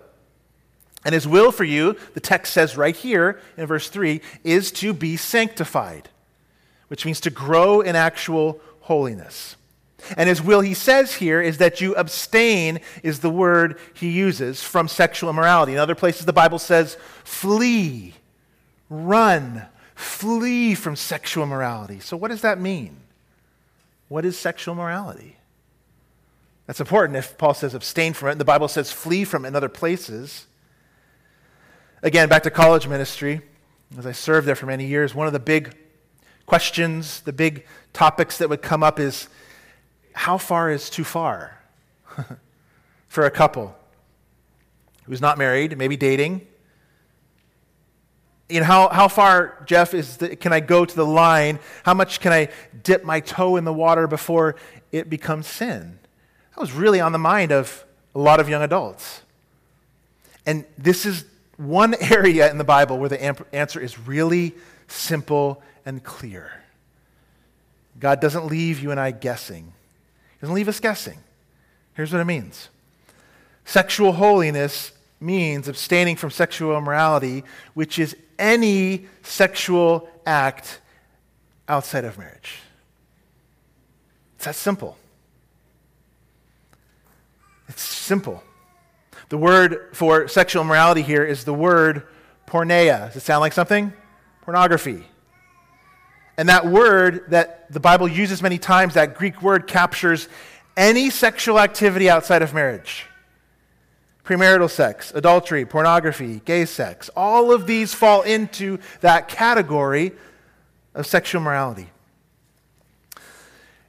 [1.05, 4.93] And His will for you, the text says right here in verse 3, is to
[4.93, 6.09] be sanctified,
[6.89, 9.55] which means to grow in actual holiness.
[10.17, 14.61] And his will, he says here, is that you abstain, is the word he uses,
[14.61, 15.73] from sexual immorality.
[15.73, 18.13] In other places, the Bible says, flee,
[18.89, 21.99] run, flee from sexual immorality.
[21.99, 22.97] So, what does that mean?
[24.09, 25.37] What is sexual morality?
[26.67, 28.37] That's important if Paul says abstain from it.
[28.37, 30.45] The Bible says flee from it in other places.
[32.03, 33.41] Again, back to college ministry.
[33.97, 35.75] As I served there for many years, one of the big
[36.45, 39.29] questions, the big topics that would come up is
[40.15, 41.59] how far is too far
[43.07, 43.75] for a couple
[45.03, 46.47] who's not married, maybe dating?
[48.49, 51.59] You know, how, how far, Jeff, is the, can I go to the line?
[51.83, 52.49] How much can I
[52.83, 54.55] dip my toe in the water before
[54.91, 55.99] it becomes sin?
[56.55, 59.21] That was really on the mind of a lot of young adults.
[60.45, 61.25] And this is
[61.57, 63.21] one area in the Bible where the
[63.53, 64.55] answer is really
[64.87, 66.63] simple and clear.
[67.99, 69.73] God doesn't leave you and I guessing,
[70.45, 71.17] Doesn't leave us guessing.
[71.95, 72.69] Here's what it means
[73.65, 80.81] sexual holiness means abstaining from sexual immorality, which is any sexual act
[81.67, 82.59] outside of marriage.
[84.35, 84.99] It's that simple.
[87.67, 88.43] It's simple.
[89.29, 92.03] The word for sexual immorality here is the word
[92.45, 93.07] porneia.
[93.07, 93.91] Does it sound like something?
[94.43, 95.07] Pornography.
[96.37, 100.27] And that word that the Bible uses many times, that Greek word captures
[100.75, 103.05] any sexual activity outside of marriage.
[104.25, 110.11] Premarital sex, adultery, pornography, gay sex, all of these fall into that category
[110.93, 111.89] of sexual morality.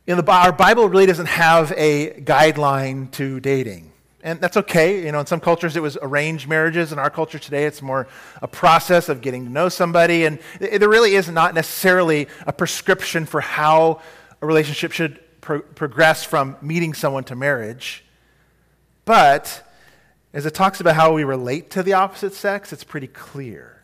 [0.07, 3.91] Know, the, our Bible really doesn't have a guideline to dating.
[4.27, 5.05] And that's okay.
[5.05, 6.93] You know, in some cultures it was arranged marriages.
[6.93, 8.09] In our culture today, it's more
[8.43, 10.25] a process of getting to know somebody.
[10.25, 14.01] And there really is not necessarily a prescription for how
[14.43, 18.05] a relationship should pro- progress from meeting someone to marriage.
[19.05, 19.63] But
[20.33, 23.81] as it talks about how we relate to the opposite sex, it's pretty clear.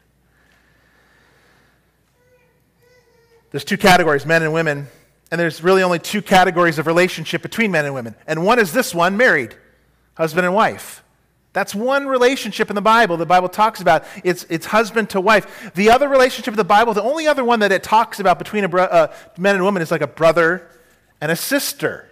[3.52, 4.88] There's two categories, men and women.
[5.30, 8.16] And there's really only two categories of relationship between men and women.
[8.26, 9.54] And one is this one married,
[10.14, 11.02] husband and wife.
[11.52, 14.04] That's one relationship in the Bible the Bible talks about.
[14.24, 15.72] It's, it's husband to wife.
[15.74, 18.64] The other relationship in the Bible, the only other one that it talks about between
[18.64, 20.68] a bro- uh, men and women is like a brother
[21.20, 22.08] and a sister.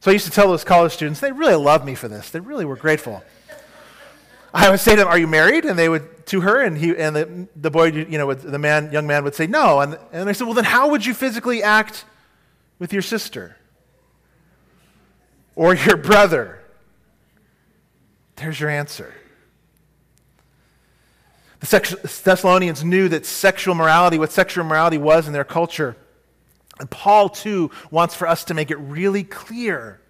[0.00, 2.30] So I used to tell those college students, they really loved me for this.
[2.30, 3.22] They really were grateful.
[4.54, 6.94] I would say to them, "Are you married?" And they would to her, and he
[6.94, 10.28] and the, the boy, you know, the man, young man would say, "No." And and
[10.28, 12.04] I said, "Well, then how would you physically act
[12.78, 13.56] with your sister
[15.62, 16.58] or your brother?"
[18.36, 19.14] There's your answer.
[21.60, 25.96] The Thessalonians knew that sexual morality, what sexual morality was in their culture.
[26.80, 30.00] And Paul, too, wants for us to make it really clear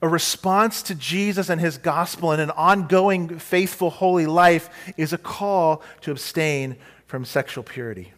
[0.00, 5.18] a response to Jesus and his gospel and an ongoing, faithful, holy life is a
[5.18, 8.14] call to abstain from sexual purity.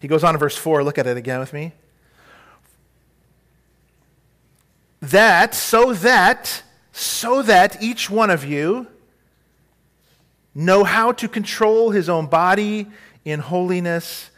[0.00, 0.82] He goes on in verse 4.
[0.82, 1.74] Look at it again with me.
[5.10, 6.62] That, so that,
[6.92, 8.86] so that each one of you
[10.54, 12.86] know how to control his own body
[13.24, 14.30] in holiness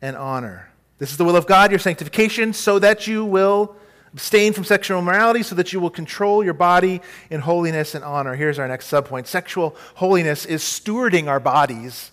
[0.00, 0.70] and honor.
[0.98, 3.76] This is the will of God, your sanctification, so that you will
[4.12, 8.34] Abstain from sexual immorality so that you will control your body in holiness and honor.
[8.34, 9.26] Here's our next subpoint.
[9.26, 12.10] Sexual holiness is stewarding our bodies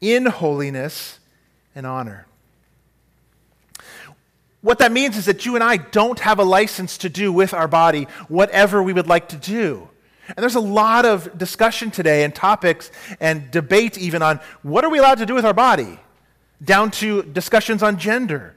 [0.00, 1.18] in holiness
[1.74, 2.26] and honor.
[4.60, 7.54] What that means is that you and I don't have a license to do with
[7.54, 9.88] our body whatever we would like to do.
[10.28, 12.90] And there's a lot of discussion today and topics
[13.20, 16.00] and debate even on what are we allowed to do with our body,
[16.64, 18.56] down to discussions on gender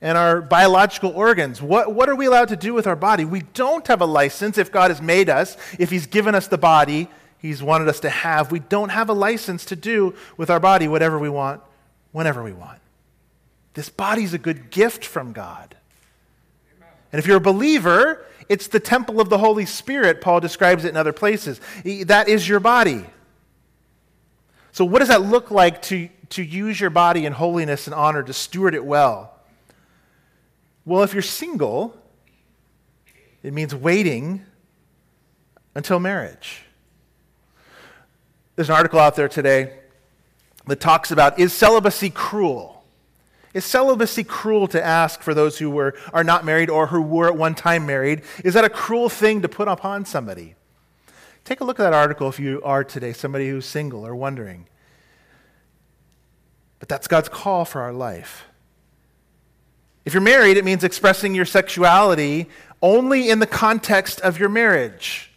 [0.00, 1.60] and our biological organs.
[1.60, 3.24] What, what are we allowed to do with our body?
[3.24, 6.58] We don't have a license if God has made us, if He's given us the
[6.58, 8.50] body He's wanted us to have.
[8.50, 11.60] We don't have a license to do with our body whatever we want,
[12.12, 12.78] whenever we want.
[13.74, 15.76] This body's a good gift from God.
[17.12, 20.20] And if you're a believer, it's the temple of the Holy Spirit.
[20.20, 21.60] Paul describes it in other places.
[21.84, 23.04] That is your body.
[24.72, 28.24] So, what does that look like to, to use your body in holiness and honor,
[28.24, 29.32] to steward it well?
[30.84, 31.96] Well, if you're single,
[33.42, 34.44] it means waiting
[35.74, 36.62] until marriage.
[38.56, 39.72] There's an article out there today
[40.66, 42.73] that talks about is celibacy cruel?
[43.54, 47.28] Is celibacy cruel to ask for those who were, are not married or who were
[47.28, 48.22] at one time married?
[48.44, 50.56] Is that a cruel thing to put upon somebody?
[51.44, 54.66] Take a look at that article if you are today somebody who's single or wondering.
[56.80, 58.44] But that's God's call for our life.
[60.04, 62.48] If you're married, it means expressing your sexuality
[62.82, 65.30] only in the context of your marriage.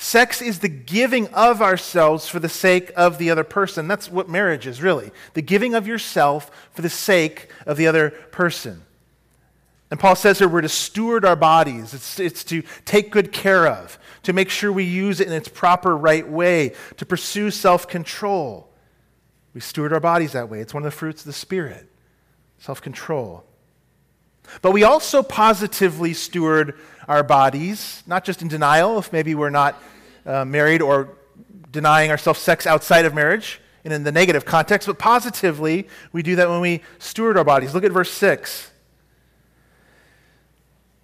[0.00, 3.88] Sex is the giving of ourselves for the sake of the other person.
[3.88, 5.10] That's what marriage is, really.
[5.34, 8.82] The giving of yourself for the sake of the other person.
[9.90, 11.94] And Paul says here we're to steward our bodies.
[11.94, 15.48] It's, it's to take good care of, to make sure we use it in its
[15.48, 18.70] proper right way, to pursue self control.
[19.52, 20.60] We steward our bodies that way.
[20.60, 21.88] It's one of the fruits of the Spirit
[22.58, 23.47] self control.
[24.62, 29.82] But we also positively steward our bodies, not just in denial, if maybe we're not
[30.26, 31.10] uh, married or
[31.70, 36.36] denying ourselves sex outside of marriage and in the negative context, but positively, we do
[36.36, 37.74] that when we steward our bodies.
[37.74, 38.72] Look at verse 6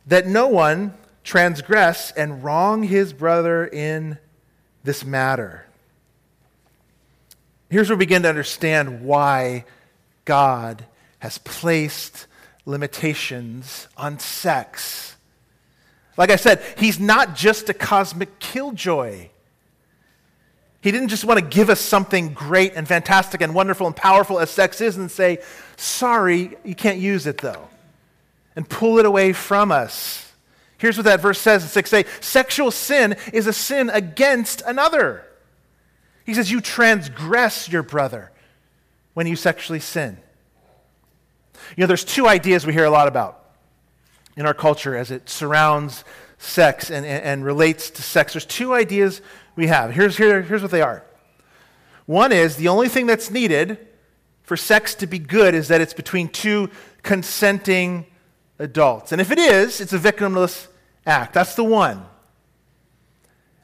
[0.07, 0.93] that no one
[1.23, 4.19] transgress and wrong his brother in
[4.83, 5.65] this matter.
[7.71, 9.65] Here's where we begin to understand why
[10.27, 10.85] God
[11.21, 12.27] has placed
[12.67, 15.17] limitations on sex.
[16.17, 19.29] Like I said, he's not just a cosmic killjoy.
[20.81, 24.39] He didn't just want to give us something great and fantastic and wonderful and powerful
[24.39, 25.39] as sex is and say,
[25.77, 27.69] sorry, you can't use it though
[28.57, 30.33] and pull it away from us.
[30.79, 35.25] Here's what that verse says in 6a Sexual sin is a sin against another.
[36.25, 38.31] He says, You transgress your brother
[39.15, 40.19] when you sexually sin.
[41.77, 43.45] You know, there's two ideas we hear a lot about
[44.37, 46.05] in our culture as it surrounds
[46.39, 48.33] sex and, and, and relates to sex.
[48.33, 49.23] There's two ideas
[49.57, 49.93] we have.
[49.93, 51.05] Here's, here, here's what they are.
[52.07, 53.79] One is the only thing that's needed
[54.43, 56.71] for sex to be good is that it's between two
[57.03, 58.07] consenting
[58.59, 59.12] adults.
[59.12, 60.69] And if it is, it's a victimless
[61.07, 61.33] act.
[61.33, 62.05] That's the one.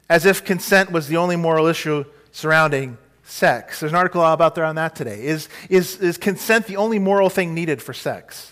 [0.09, 2.97] As if consent was the only moral issue surrounding
[3.31, 3.79] sex.
[3.79, 5.25] There's an article about there on that today.
[5.25, 8.51] Is, is, is consent the only moral thing needed for sex?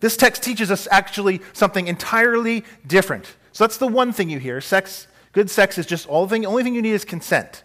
[0.00, 3.26] This text teaches us actually something entirely different.
[3.52, 4.60] So that's the one thing you hear.
[4.60, 7.62] Sex, good sex is just all the thing, only thing you need is consent.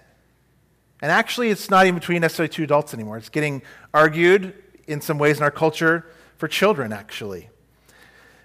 [1.02, 3.18] And actually, it's not even between necessarily two adults anymore.
[3.18, 3.62] It's getting
[3.94, 4.54] argued
[4.88, 6.06] in some ways in our culture
[6.38, 7.50] for children, actually.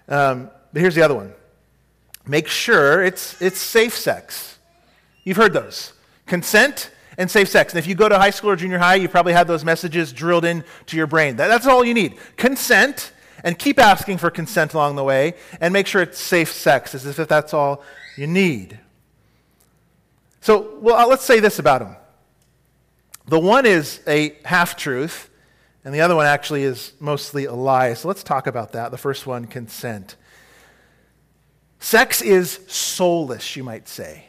[0.07, 1.33] Um, but here's the other one
[2.25, 4.57] make sure it's, it's safe sex.
[5.23, 5.93] You've heard those
[6.25, 7.73] consent and safe sex.
[7.73, 10.11] And if you go to high school or junior high, you probably have those messages
[10.11, 11.37] drilled into your brain.
[11.37, 13.11] That, that's all you need consent,
[13.43, 17.05] and keep asking for consent along the way, and make sure it's safe sex, as
[17.05, 17.83] if that's all
[18.17, 18.79] you need.
[20.41, 21.95] So, well, uh, let's say this about them.
[23.27, 25.29] The one is a half truth,
[25.83, 27.93] and the other one actually is mostly a lie.
[27.93, 28.91] So let's talk about that.
[28.91, 30.15] The first one, consent.
[31.79, 34.25] Sex is soulless, you might say.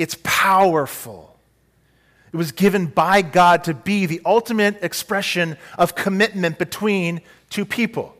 [0.00, 1.38] It's powerful.
[2.32, 7.20] It was given by God to be the ultimate expression of commitment between
[7.50, 8.16] two people.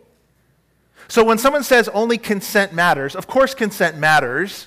[1.09, 4.67] So when someone says only consent matters, of course consent matters,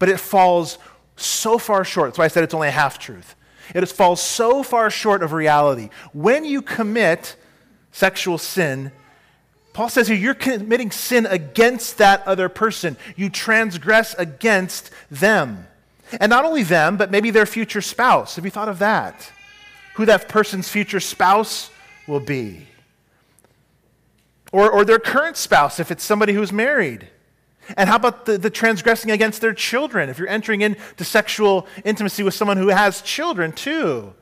[0.00, 0.78] but it falls
[1.14, 2.08] so far short.
[2.08, 3.36] That's why I said it's only a half truth.
[3.72, 5.90] It falls so far short of reality.
[6.12, 7.36] When you commit
[7.92, 8.90] sexual sin,
[9.74, 12.96] Paul says here, you're committing sin against that other person.
[13.14, 15.68] You transgress against them.
[16.20, 18.36] And not only them, but maybe their future spouse.
[18.36, 19.30] Have you thought of that?
[19.94, 21.70] Who that person's future spouse
[22.06, 22.66] will be.
[24.52, 27.08] Or, or their current spouse, if it's somebody who's married.
[27.76, 30.08] And how about the, the transgressing against their children?
[30.08, 34.12] If you're entering into sexual intimacy with someone who has children too,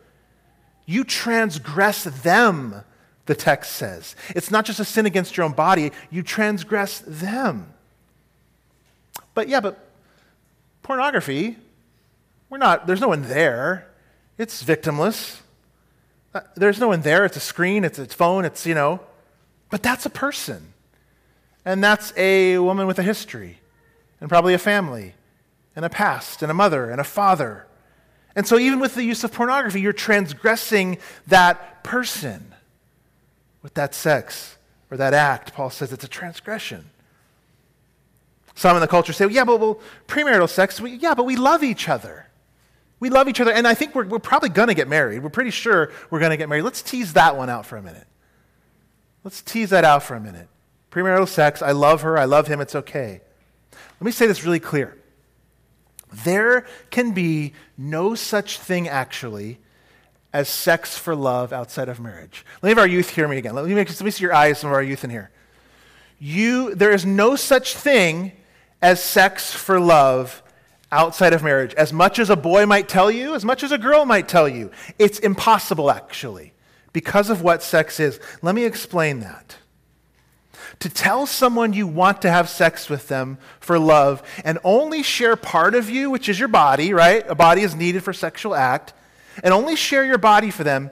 [0.87, 2.83] you transgress them,
[3.27, 4.15] the text says.
[4.31, 7.73] It's not just a sin against your own body, you transgress them.
[9.35, 9.89] But yeah, but
[10.83, 11.57] pornography,
[12.51, 13.87] we're not, there's no one there.
[14.37, 15.41] It's victimless.
[16.35, 17.25] Uh, there's no one there.
[17.25, 19.01] It's a screen, it's a phone, it's, you know,
[19.71, 20.75] but that's a person.
[21.65, 23.61] And that's a woman with a history,
[24.21, 25.15] and probably a family,
[25.77, 27.67] and a past, and a mother, and a father.
[28.35, 32.55] And so, even with the use of pornography, you're transgressing that person
[33.63, 34.57] with that sex
[34.91, 35.53] or that act.
[35.53, 36.91] Paul says it's a transgression.
[38.55, 41.63] Some in the culture say, yeah, but well, premarital sex, we, yeah, but we love
[41.63, 42.27] each other.
[43.01, 45.23] We love each other, and I think we're, we're probably going to get married.
[45.23, 46.63] We're pretty sure we're going to get married.
[46.63, 48.07] Let's tease that one out for a minute.
[49.25, 50.49] Let's tease that out for a minute
[50.91, 51.63] premarital sex.
[51.63, 52.19] I love her.
[52.19, 52.61] I love him.
[52.61, 53.21] It's okay.
[53.73, 54.97] Let me say this really clear.
[56.13, 59.59] There can be no such thing, actually,
[60.33, 62.45] as sex for love outside of marriage.
[62.63, 63.55] Let me have our youth hear me again.
[63.55, 65.31] Let me, make, let me see your eyes, some of our youth in here.
[66.19, 68.33] You, there is no such thing
[68.83, 70.43] as sex for love
[70.93, 71.75] outside of marriage.
[71.75, 74.49] As much as a boy might tell you, as much as a girl might tell
[74.49, 76.53] you, it's impossible, actually,
[76.93, 78.21] because of what sex is.
[78.43, 79.57] Let me explain that
[80.81, 85.37] to tell someone you want to have sex with them for love and only share
[85.37, 87.25] part of you, which is your body, right?
[87.29, 88.95] A body is needed for sexual act,
[89.45, 90.91] and only share your body for them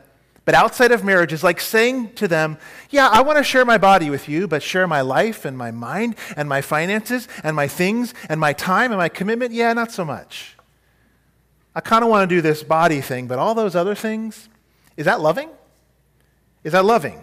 [0.49, 2.57] But outside of marriage is like saying to them,
[2.89, 5.71] Yeah, I want to share my body with you, but share my life and my
[5.71, 9.53] mind and my finances and my things and my time and my commitment?
[9.53, 10.57] Yeah, not so much.
[11.75, 14.49] I kind of want to do this body thing, but all those other things,
[14.97, 15.51] is that loving?
[16.65, 17.23] Is that loving?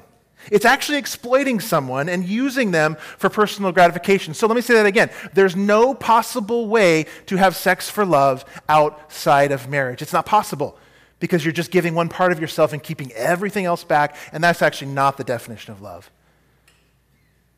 [0.52, 4.36] It's actually exploiting someone and using them for personal gratification.
[4.36, 5.10] So let me say that again.
[5.34, 10.04] There's no possible way to have sex for love outside of marriage.
[10.04, 10.78] It's not possible
[11.26, 14.62] because you're just giving one part of yourself and keeping everything else back, and that's
[14.62, 16.12] actually not the definition of love.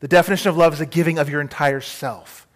[0.00, 2.46] The definition of love is a giving of your entire self.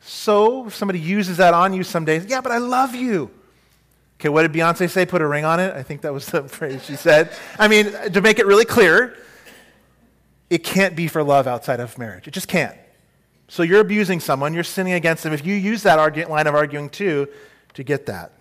[0.00, 3.30] So, if somebody uses that on you some days, yeah, but I love you.
[4.20, 5.06] Okay, what did Beyonce say?
[5.06, 5.74] Put a ring on it?
[5.74, 7.32] I think that was the phrase she said.
[7.58, 9.16] I mean, to make it really clear,
[10.50, 12.28] it can't be for love outside of marriage.
[12.28, 12.76] It just can't.
[13.48, 15.96] So you're abusing someone, you're sinning against them if you use that
[16.28, 17.28] line of arguing too
[17.74, 18.32] to get that.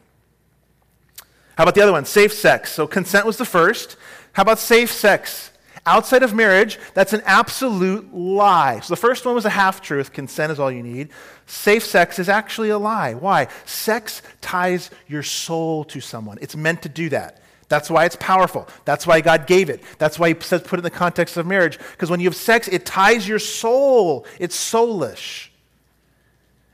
[1.61, 2.05] How about the other one?
[2.05, 2.71] Safe sex.
[2.71, 3.95] So consent was the first.
[4.33, 5.51] How about safe sex?
[5.85, 8.79] Outside of marriage, that's an absolute lie.
[8.79, 11.09] So the first one was a half truth consent is all you need.
[11.45, 13.13] Safe sex is actually a lie.
[13.13, 13.47] Why?
[13.65, 17.43] Sex ties your soul to someone, it's meant to do that.
[17.69, 18.67] That's why it's powerful.
[18.85, 19.83] That's why God gave it.
[19.99, 21.77] That's why He says put it in the context of marriage.
[21.91, 25.49] Because when you have sex, it ties your soul, it's soulish.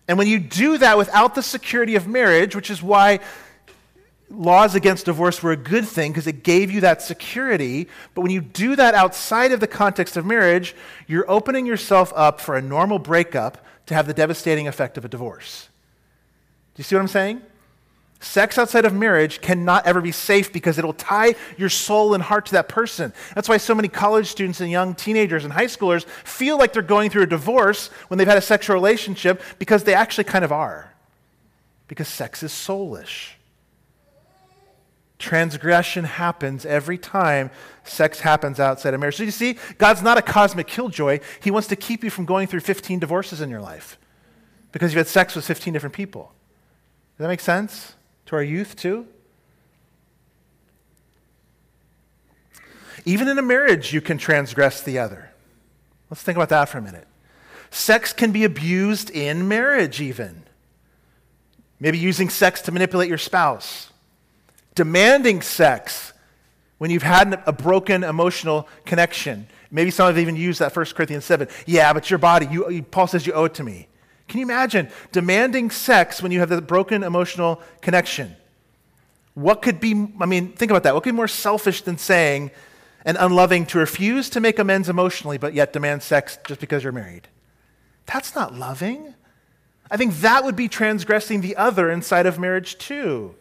[0.07, 3.19] And when you do that without the security of marriage, which is why
[4.29, 7.87] laws against divorce were a good thing because it gave you that security.
[8.13, 10.75] But when you do that outside of the context of marriage,
[11.07, 15.07] you're opening yourself up for a normal breakup to have the devastating effect of a
[15.07, 15.69] divorce.
[16.75, 17.41] Do you see what I'm saying?
[18.19, 22.47] Sex outside of marriage cannot ever be safe because it'll tie your soul and heart
[22.47, 23.13] to that person.
[23.35, 26.81] That's why so many college students and young teenagers and high schoolers feel like they're
[26.81, 30.51] going through a divorce when they've had a sexual relationship because they actually kind of
[30.51, 30.91] are.
[31.87, 33.36] Because sex is soulish.
[35.19, 37.49] Transgression happens every time
[37.83, 39.15] sex happens outside of marriage.
[39.15, 41.21] So you see, God's not a cosmic killjoy.
[41.41, 43.97] He wants to keep you from going through 15 divorces in your life
[44.71, 46.33] because you've had sex with 15 different people.
[47.17, 47.95] Does that make sense?
[48.27, 49.07] To our youth, too?
[53.05, 55.31] Even in a marriage, you can transgress the other.
[56.11, 57.07] Let's think about that for a minute.
[57.71, 60.43] Sex can be abused in marriage, even.
[61.79, 63.91] Maybe using sex to manipulate your spouse
[64.77, 66.13] demanding sex
[66.77, 69.47] when you've had a broken emotional connection.
[69.71, 71.47] Maybe some have even used that 1 Corinthians 7.
[71.65, 73.87] Yeah, but your body, you, Paul says you owe it to me.
[74.27, 78.35] Can you imagine demanding sex when you have the broken emotional connection?
[79.33, 80.93] What could be, I mean, think about that.
[80.93, 82.51] What could be more selfish than saying
[83.03, 86.93] and unloving to refuse to make amends emotionally, but yet demand sex just because you're
[86.93, 87.27] married?
[88.05, 89.15] That's not loving.
[89.89, 93.33] I think that would be transgressing the other inside of marriage, too.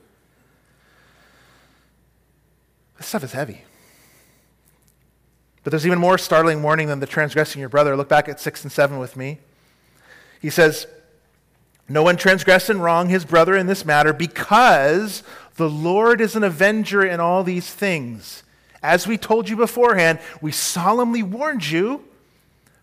[2.97, 3.63] This stuff is heavy.
[5.63, 7.97] But there's even more startling warning than the transgressing your brother.
[7.97, 9.39] Look back at 6 and 7 with me.
[10.41, 10.87] He says,
[11.89, 15.23] No one transgress and wrong his brother in this matter because
[15.57, 18.45] the Lord is an avenger in all these things.
[18.83, 22.05] As we told you beforehand, we solemnly warned you,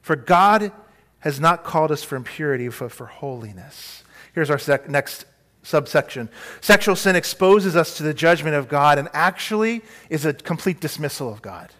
[0.02, 0.72] for God
[1.20, 4.04] has not called us for impurity, but for holiness.
[4.34, 5.26] Here's our sec- next
[5.64, 6.30] subsection.
[6.62, 11.32] Sexual sin exposes us to the judgment of God and actually is a complete dismissal
[11.32, 11.72] of God.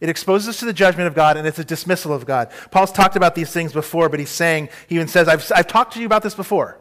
[0.00, 2.50] It exposes us to the judgment of God and it's a dismissal of God.
[2.72, 5.92] Paul's talked about these things before, but he's saying, he even says, I've, I've talked
[5.92, 6.78] to you about this before.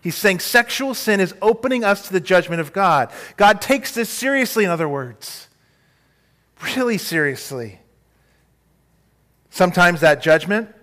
[0.00, 3.12] He's saying sexual sin is opening us to the judgment of God.
[3.36, 5.48] God takes this seriously, in other words.
[6.62, 7.80] Really seriously.
[9.50, 10.74] Sometimes that judgment,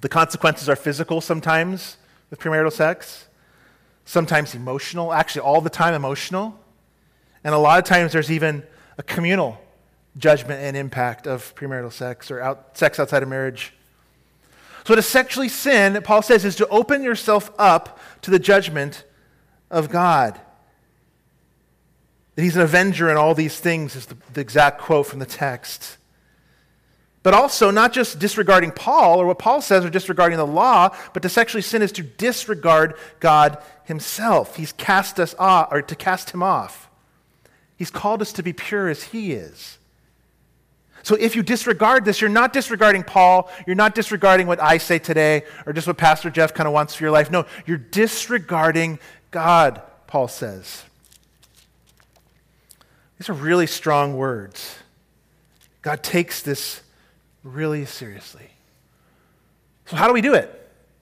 [0.00, 1.98] the consequences are physical sometimes
[2.30, 3.26] with premarital sex,
[4.04, 6.58] sometimes emotional, actually, all the time emotional.
[7.44, 8.62] And a lot of times there's even
[8.96, 9.60] a communal
[10.16, 13.72] judgment and impact of premarital sex or out, sex outside of marriage.
[14.84, 19.04] So, to sexually sin, Paul says, is to open yourself up to the judgment
[19.70, 20.40] of God.
[22.34, 25.26] That he's an avenger in all these things, is the, the exact quote from the
[25.26, 25.98] text.
[27.22, 31.22] But also, not just disregarding Paul or what Paul says or disregarding the law, but
[31.22, 34.56] to sexually sin is to disregard God himself.
[34.56, 36.88] He's cast us off, or to cast him off.
[37.76, 39.78] He's called us to be pure as he is.
[41.02, 44.98] So if you disregard this, you're not disregarding Paul, you're not disregarding what I say
[44.98, 47.30] today, or just what Pastor Jeff kind of wants for your life.
[47.30, 48.98] No, you're disregarding
[49.30, 50.84] God, Paul says.
[53.18, 54.76] These are really strong words.
[55.82, 56.82] God takes this
[57.52, 58.50] really seriously.
[59.86, 60.54] So, how do we do it?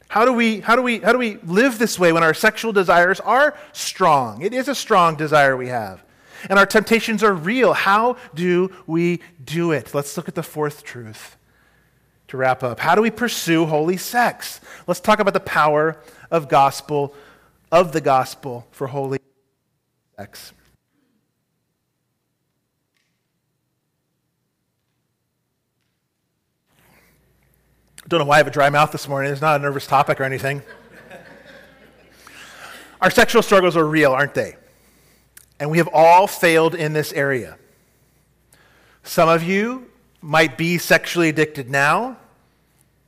[0.09, 2.73] How do we, how do we, how do we live this way when our sexual
[2.73, 4.43] desires are strong?
[4.43, 6.03] It is a strong desire we have.
[6.49, 7.73] And our temptations are real.
[7.73, 9.95] How do we do it?
[9.95, 11.37] Let's look at the fourth truth
[12.29, 12.79] to wrap up.
[12.79, 14.61] How do we pursue holy sex?
[14.87, 17.15] Let's talk about the power of gospel,
[17.73, 19.19] of the gospel for holy
[20.17, 20.53] sex.
[28.09, 29.33] Don't know why I have a dry mouth this morning.
[29.33, 30.63] It's not a nervous topic or anything.
[33.01, 34.57] Our sexual struggles are real, aren't they?
[35.59, 37.59] And we have all failed in this area.
[39.03, 39.91] Some of you
[40.21, 42.17] might be sexually addicted now,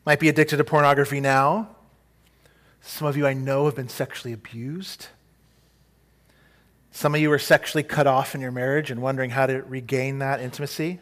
[0.05, 1.69] might be addicted to pornography now.
[2.81, 5.09] Some of you I know have been sexually abused.
[6.91, 10.19] Some of you are sexually cut off in your marriage and wondering how to regain
[10.19, 10.99] that intimacy.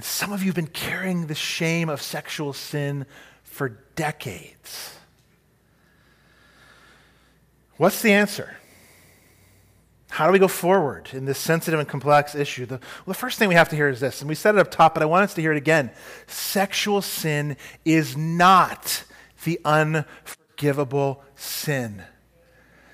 [0.00, 3.04] And some of you have been carrying the shame of sexual sin
[3.42, 4.96] for decades.
[7.76, 8.56] What's the answer?
[10.08, 12.64] How do we go forward in this sensitive and complex issue?
[12.64, 14.58] The, well, the first thing we have to hear is this, and we said it
[14.58, 15.90] up top, but I want us to hear it again.
[16.26, 19.04] Sexual sin is not
[19.44, 22.04] the unforgivable sin.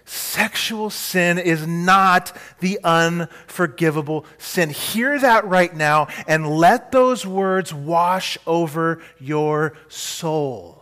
[0.07, 4.71] Sexual sin is not the unforgivable sin.
[4.71, 10.77] Hear that right now and let those words wash over your soul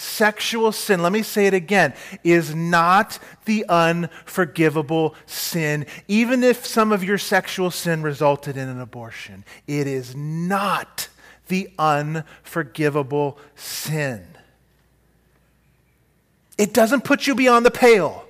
[0.00, 1.92] sexual sin, let me say it again,
[2.24, 5.86] is not the unforgivable sin.
[6.08, 11.08] Even if some of your sexual sin resulted in an abortion, it is not
[11.48, 14.26] the unforgivable sin.
[16.60, 18.22] It doesn't put you beyond the pale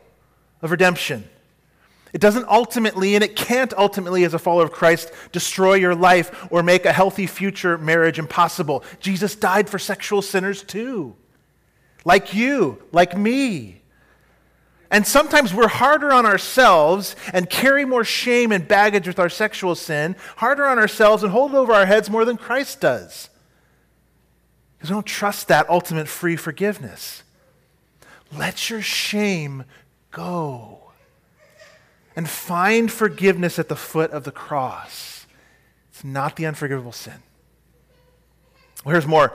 [0.62, 1.28] of redemption.
[2.12, 6.46] It doesn't ultimately, and it can't ultimately, as a follower of Christ, destroy your life
[6.48, 8.84] or make a healthy future marriage impossible.
[9.00, 11.16] Jesus died for sexual sinners too
[12.04, 13.82] like you, like me.
[14.92, 19.74] And sometimes we're harder on ourselves and carry more shame and baggage with our sexual
[19.74, 23.28] sin, harder on ourselves and hold it over our heads more than Christ does.
[24.78, 27.24] Because we don't trust that ultimate free forgiveness.
[28.36, 29.64] Let your shame
[30.10, 30.78] go
[32.16, 35.26] and find forgiveness at the foot of the cross.
[35.90, 37.22] It's not the unforgivable sin.
[38.84, 39.34] Well, here's more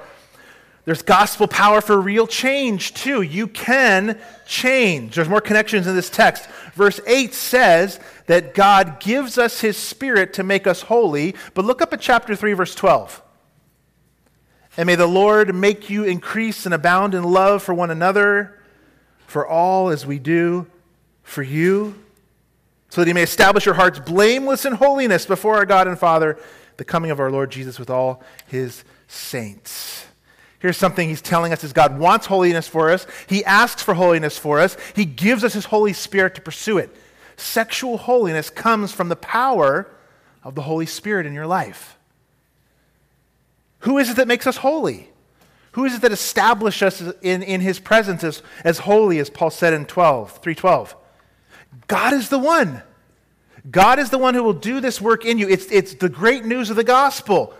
[0.86, 3.24] there's gospel power for real change, too.
[3.24, 5.16] You can change.
[5.16, 6.48] There's more connections in this text.
[6.76, 11.36] Verse 8 says that God gives us his spirit to make us holy.
[11.56, 13.24] But look up at chapter 3, verse 12.
[14.78, 18.60] And may the Lord make you increase and abound in love for one another,
[19.28, 20.68] for all as we do
[21.24, 21.96] for you,
[22.90, 26.38] so that he may establish your hearts blameless in holiness before our God and Father,
[26.78, 30.06] the coming of our Lord Jesus with all his saints.
[30.60, 33.06] Here's something he's telling us is God wants holiness for us.
[33.28, 34.78] He asks for holiness for us.
[34.96, 36.96] He gives us his Holy Spirit to pursue it.
[37.38, 39.88] Sexual holiness comes from the power
[40.44, 41.98] of the Holy Spirit in your life.
[43.80, 45.10] Who is it that makes us holy?
[45.76, 49.50] Who is it that establishes us in, in his presence as, as holy, as Paul
[49.50, 50.96] said in 12, 312?
[51.88, 52.82] God is the one.
[53.70, 55.50] God is the one who will do this work in you.
[55.50, 57.54] It's, it's the great news of the gospel.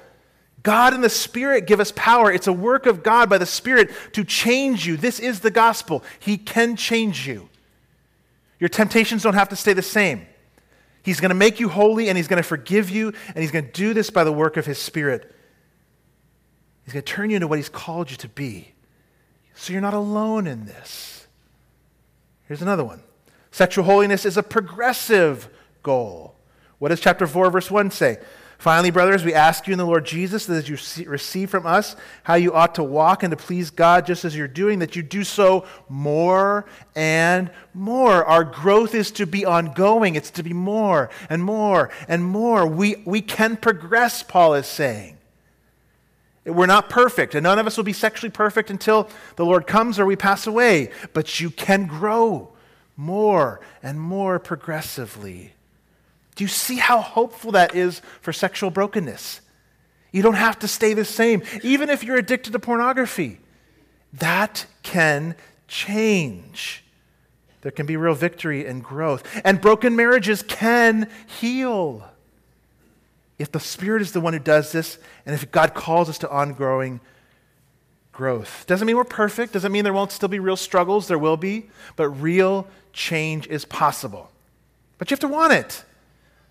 [0.64, 2.32] God and the Spirit give us power.
[2.32, 4.96] It's a work of God by the Spirit to change you.
[4.96, 6.02] This is the gospel.
[6.18, 7.50] He can change you.
[8.62, 10.26] Your temptations don't have to stay the same.
[11.04, 13.66] He's going to make you holy and He's going to forgive you, and He's going
[13.66, 15.35] to do this by the work of His Spirit.
[16.86, 18.70] He's going to turn you into what He's called you to be.
[19.56, 21.28] So you're not alone in this.
[22.48, 23.02] Here's another one
[23.52, 25.50] sexual holiness is a progressive
[25.82, 26.36] goal.
[26.78, 28.18] What does chapter 4, verse 1 say?
[28.58, 31.96] Finally, brothers, we ask you in the Lord Jesus that as you receive from us
[32.24, 35.04] how you ought to walk and to please God just as you're doing, that you
[35.04, 36.66] do so more
[36.96, 38.24] and more.
[38.24, 42.66] Our growth is to be ongoing, it's to be more and more and more.
[42.66, 45.15] We, we can progress, Paul is saying.
[46.46, 49.98] We're not perfect, and none of us will be sexually perfect until the Lord comes
[49.98, 52.52] or we pass away, but you can grow
[52.96, 55.54] more and more progressively.
[56.36, 59.42] Do you see how hopeful that is for sexual brokenness?
[60.12, 61.42] You don't have to stay the same.
[61.64, 63.40] Even if you're addicted to pornography,
[64.14, 65.36] that can
[65.68, 66.84] change.
[67.62, 69.24] There can be real victory and growth.
[69.44, 72.08] And broken marriages can heal.
[73.38, 76.30] If the Spirit is the one who does this, and if God calls us to
[76.30, 77.00] ongoing
[78.16, 78.66] growth.
[78.66, 81.70] Doesn't mean we're perfect, doesn't mean there won't still be real struggles, there will be,
[81.96, 84.32] but real change is possible.
[84.98, 85.84] But you have to want it.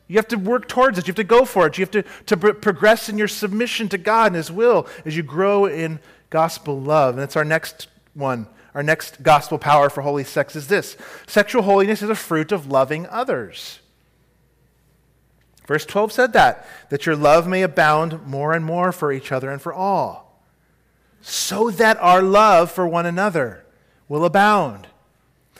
[0.06, 1.06] You have to work towards it.
[1.06, 1.78] You have to go for it.
[1.78, 5.22] You have to, to progress in your submission to God and His will as you
[5.22, 7.14] grow in gospel love.
[7.14, 8.46] And that's our next one.
[8.74, 12.66] Our next gospel power for holy sex is this sexual holiness is a fruit of
[12.66, 13.80] loving others.
[15.66, 19.50] Verse 12 said that, that your love may abound more and more for each other
[19.50, 20.42] and for all,
[21.22, 23.64] so that our love for one another
[24.08, 24.86] will abound.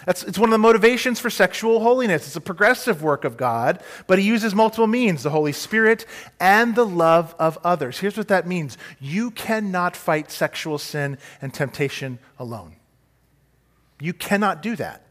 [0.05, 2.27] That's, it's one of the motivations for sexual holiness.
[2.27, 6.05] It's a progressive work of God, but He uses multiple means the Holy Spirit
[6.39, 7.99] and the love of others.
[7.99, 12.77] Here's what that means you cannot fight sexual sin and temptation alone.
[14.01, 15.07] You cannot do that.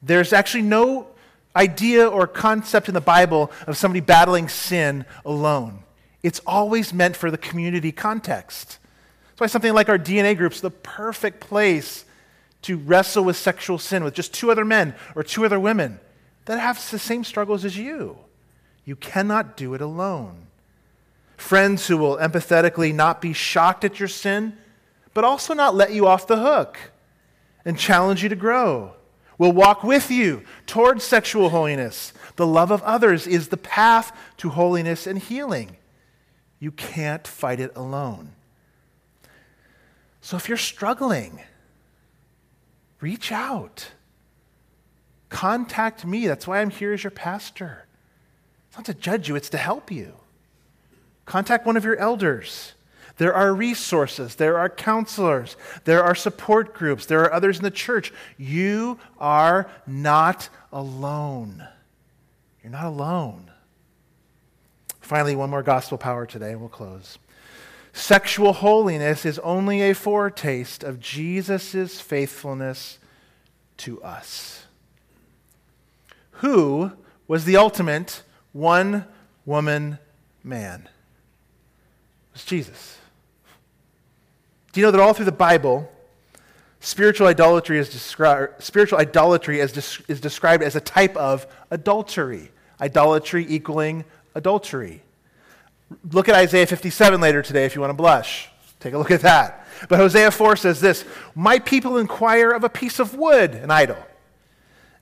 [0.00, 1.08] There's actually no
[1.56, 5.80] idea or concept in the Bible of somebody battling sin alone.
[6.22, 8.78] It's always meant for the community context.
[9.28, 12.04] That's why something like our DNA group's the perfect place
[12.62, 16.00] to wrestle with sexual sin with just two other men or two other women
[16.46, 18.18] that have the same struggles as you.
[18.84, 20.46] You cannot do it alone.
[21.36, 24.56] Friends who will empathetically not be shocked at your sin,
[25.12, 26.78] but also not let you off the hook
[27.64, 28.94] and challenge you to grow
[29.38, 32.12] will walk with you towards sexual holiness.
[32.36, 35.76] The love of others is the path to holiness and healing.
[36.58, 38.32] You can't fight it alone.
[40.20, 41.40] So if you're struggling,
[43.00, 43.90] reach out.
[45.28, 46.26] Contact me.
[46.26, 47.86] That's why I'm here as your pastor.
[48.68, 50.14] It's not to judge you, it's to help you.
[51.24, 52.72] Contact one of your elders.
[53.18, 57.70] There are resources, there are counselors, there are support groups, there are others in the
[57.70, 58.12] church.
[58.36, 61.66] You are not alone.
[62.62, 63.50] You're not alone.
[65.00, 67.18] Finally, one more gospel power today, and we'll close.
[67.92, 72.98] Sexual holiness is only a foretaste of Jesus' faithfulness
[73.78, 74.66] to us.
[76.32, 76.92] Who
[77.26, 79.06] was the ultimate one
[79.46, 79.98] woman
[80.44, 80.82] man?
[80.82, 82.98] It was Jesus.
[84.76, 85.90] Do you know that all through the Bible,
[86.80, 92.50] spiritual idolatry is, descri- spiritual idolatry is, des- is described as a type of adultery?
[92.78, 94.04] Idolatry equaling
[94.34, 95.00] adultery.
[96.12, 98.50] Look at Isaiah 57 later today if you want to blush.
[98.78, 99.66] Take a look at that.
[99.88, 104.06] But Hosea 4 says this My people inquire of a piece of wood, an idol,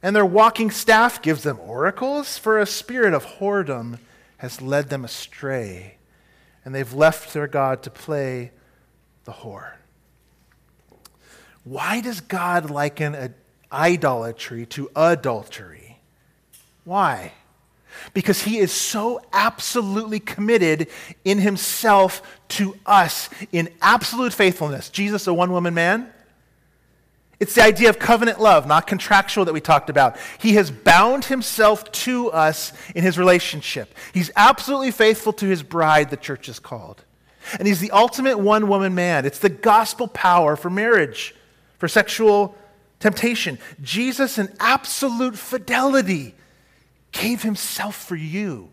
[0.04, 3.98] and their walking staff gives them oracles, for a spirit of whoredom
[4.36, 5.96] has led them astray,
[6.64, 8.52] and they've left their God to play
[9.24, 9.72] the whore.
[11.64, 13.34] Why does God liken
[13.72, 15.98] idolatry to adultery?
[16.84, 17.32] Why?
[18.12, 20.88] Because he is so absolutely committed
[21.24, 24.90] in himself to us in absolute faithfulness.
[24.90, 26.10] Jesus, a one woman man.
[27.40, 30.16] It's the idea of covenant love, not contractual, that we talked about.
[30.38, 33.92] He has bound himself to us in his relationship.
[34.12, 37.03] He's absolutely faithful to his bride, the church is called.
[37.58, 39.24] And he's the ultimate one woman man.
[39.26, 41.34] It's the gospel power for marriage,
[41.78, 42.56] for sexual
[43.00, 43.58] temptation.
[43.82, 46.34] Jesus, in absolute fidelity,
[47.12, 48.70] gave himself for you.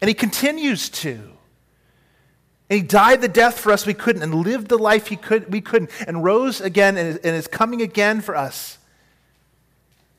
[0.00, 1.30] And he continues to.
[2.68, 5.52] And he died the death for us we couldn't, and lived the life he could,
[5.52, 8.78] we couldn't, and rose again and is, and is coming again for us.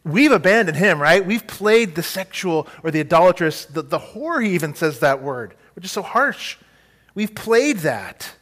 [0.03, 1.25] We've abandoned him, right?
[1.25, 5.53] We've played the sexual or the idolatrous, the, the whore, he even says that word,
[5.75, 6.57] which is so harsh.
[7.13, 8.33] We've played that.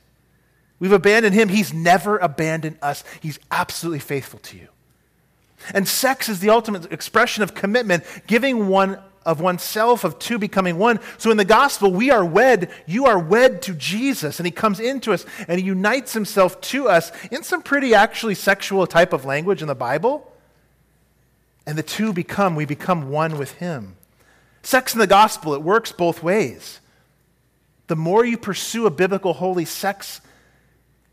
[0.79, 1.49] We've abandoned him.
[1.49, 3.03] He's never abandoned us.
[3.19, 4.67] He's absolutely faithful to you.
[5.73, 10.77] And sex is the ultimate expression of commitment, giving one of oneself, of two becoming
[10.77, 10.99] one.
[11.17, 12.71] So in the gospel, we are wed.
[12.85, 16.87] You are wed to Jesus, and he comes into us and he unites himself to
[16.87, 20.31] us in some pretty actually sexual type of language in the Bible.
[21.67, 23.97] And the two become, we become one with him.
[24.63, 26.79] Sex in the gospel, it works both ways
[27.89, 30.21] the more you pursue a biblical, holy sex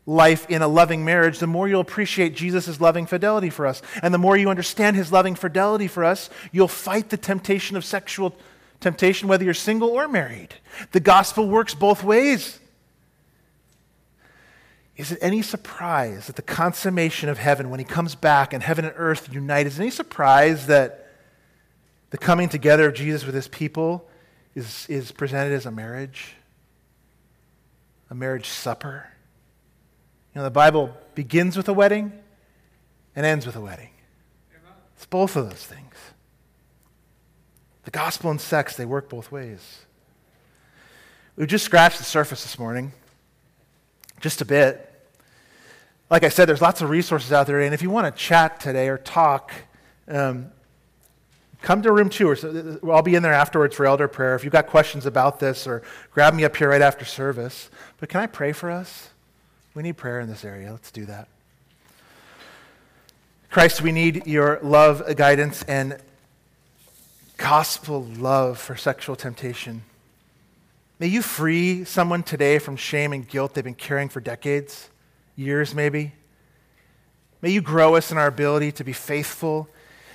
[0.05, 3.81] life in a loving marriage, the more you'll appreciate Jesus' loving fidelity for us.
[4.03, 7.83] And the more you understand his loving fidelity for us, you'll fight the temptation of
[7.83, 8.35] sexual
[8.79, 10.53] temptation, whether you're single or married.
[10.91, 12.59] The gospel works both ways.
[14.97, 18.85] Is it any surprise that the consummation of heaven, when he comes back and heaven
[18.85, 21.11] and earth unite, is any surprise that
[22.11, 24.07] the coming together of Jesus with his people
[24.53, 26.35] is, is presented as a marriage?
[28.09, 29.07] A marriage supper.
[30.33, 32.11] You know, the Bible begins with a wedding
[33.15, 33.89] and ends with a wedding.
[34.95, 35.93] It's both of those things.
[37.83, 39.85] The gospel and sex, they work both ways.
[41.35, 42.91] We've just scratched the surface this morning,
[44.19, 44.83] just a bit.
[46.09, 48.59] Like I said, there's lots of resources out there, and if you want to chat
[48.59, 49.53] today or talk,
[50.07, 50.51] um,
[51.61, 52.29] come to room two.
[52.29, 54.35] Or I'll be in there afterwards for elder prayer.
[54.35, 57.69] If you've got questions about this, or grab me up here right after service.
[57.99, 59.09] But can I pray for us?
[59.73, 60.71] We need prayer in this area.
[60.71, 61.27] Let's do that.
[63.49, 65.97] Christ, we need your love, guidance, and
[67.37, 69.83] gospel love for sexual temptation.
[70.99, 74.89] May you free someone today from shame and guilt they've been carrying for decades,
[75.35, 76.13] years maybe.
[77.41, 79.69] May you grow us in our ability to be faithful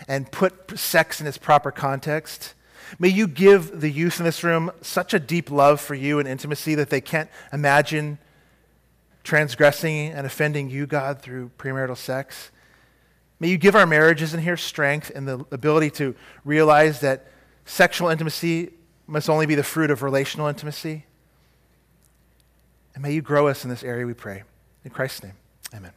[0.09, 2.55] and put sex in its proper context.
[2.99, 6.29] May you give the youth in this room such a deep love for you and
[6.29, 8.19] intimacy that they can't imagine
[9.25, 12.51] transgressing and offending you, God, through premarital sex.
[13.41, 17.27] May you give our marriages in here strength and the ability to realize that
[17.65, 18.71] sexual intimacy
[19.07, 21.07] must only be the fruit of relational intimacy.
[22.95, 24.43] And may you grow us in this area, we pray.
[24.85, 25.35] In Christ's name,
[25.75, 25.93] amen.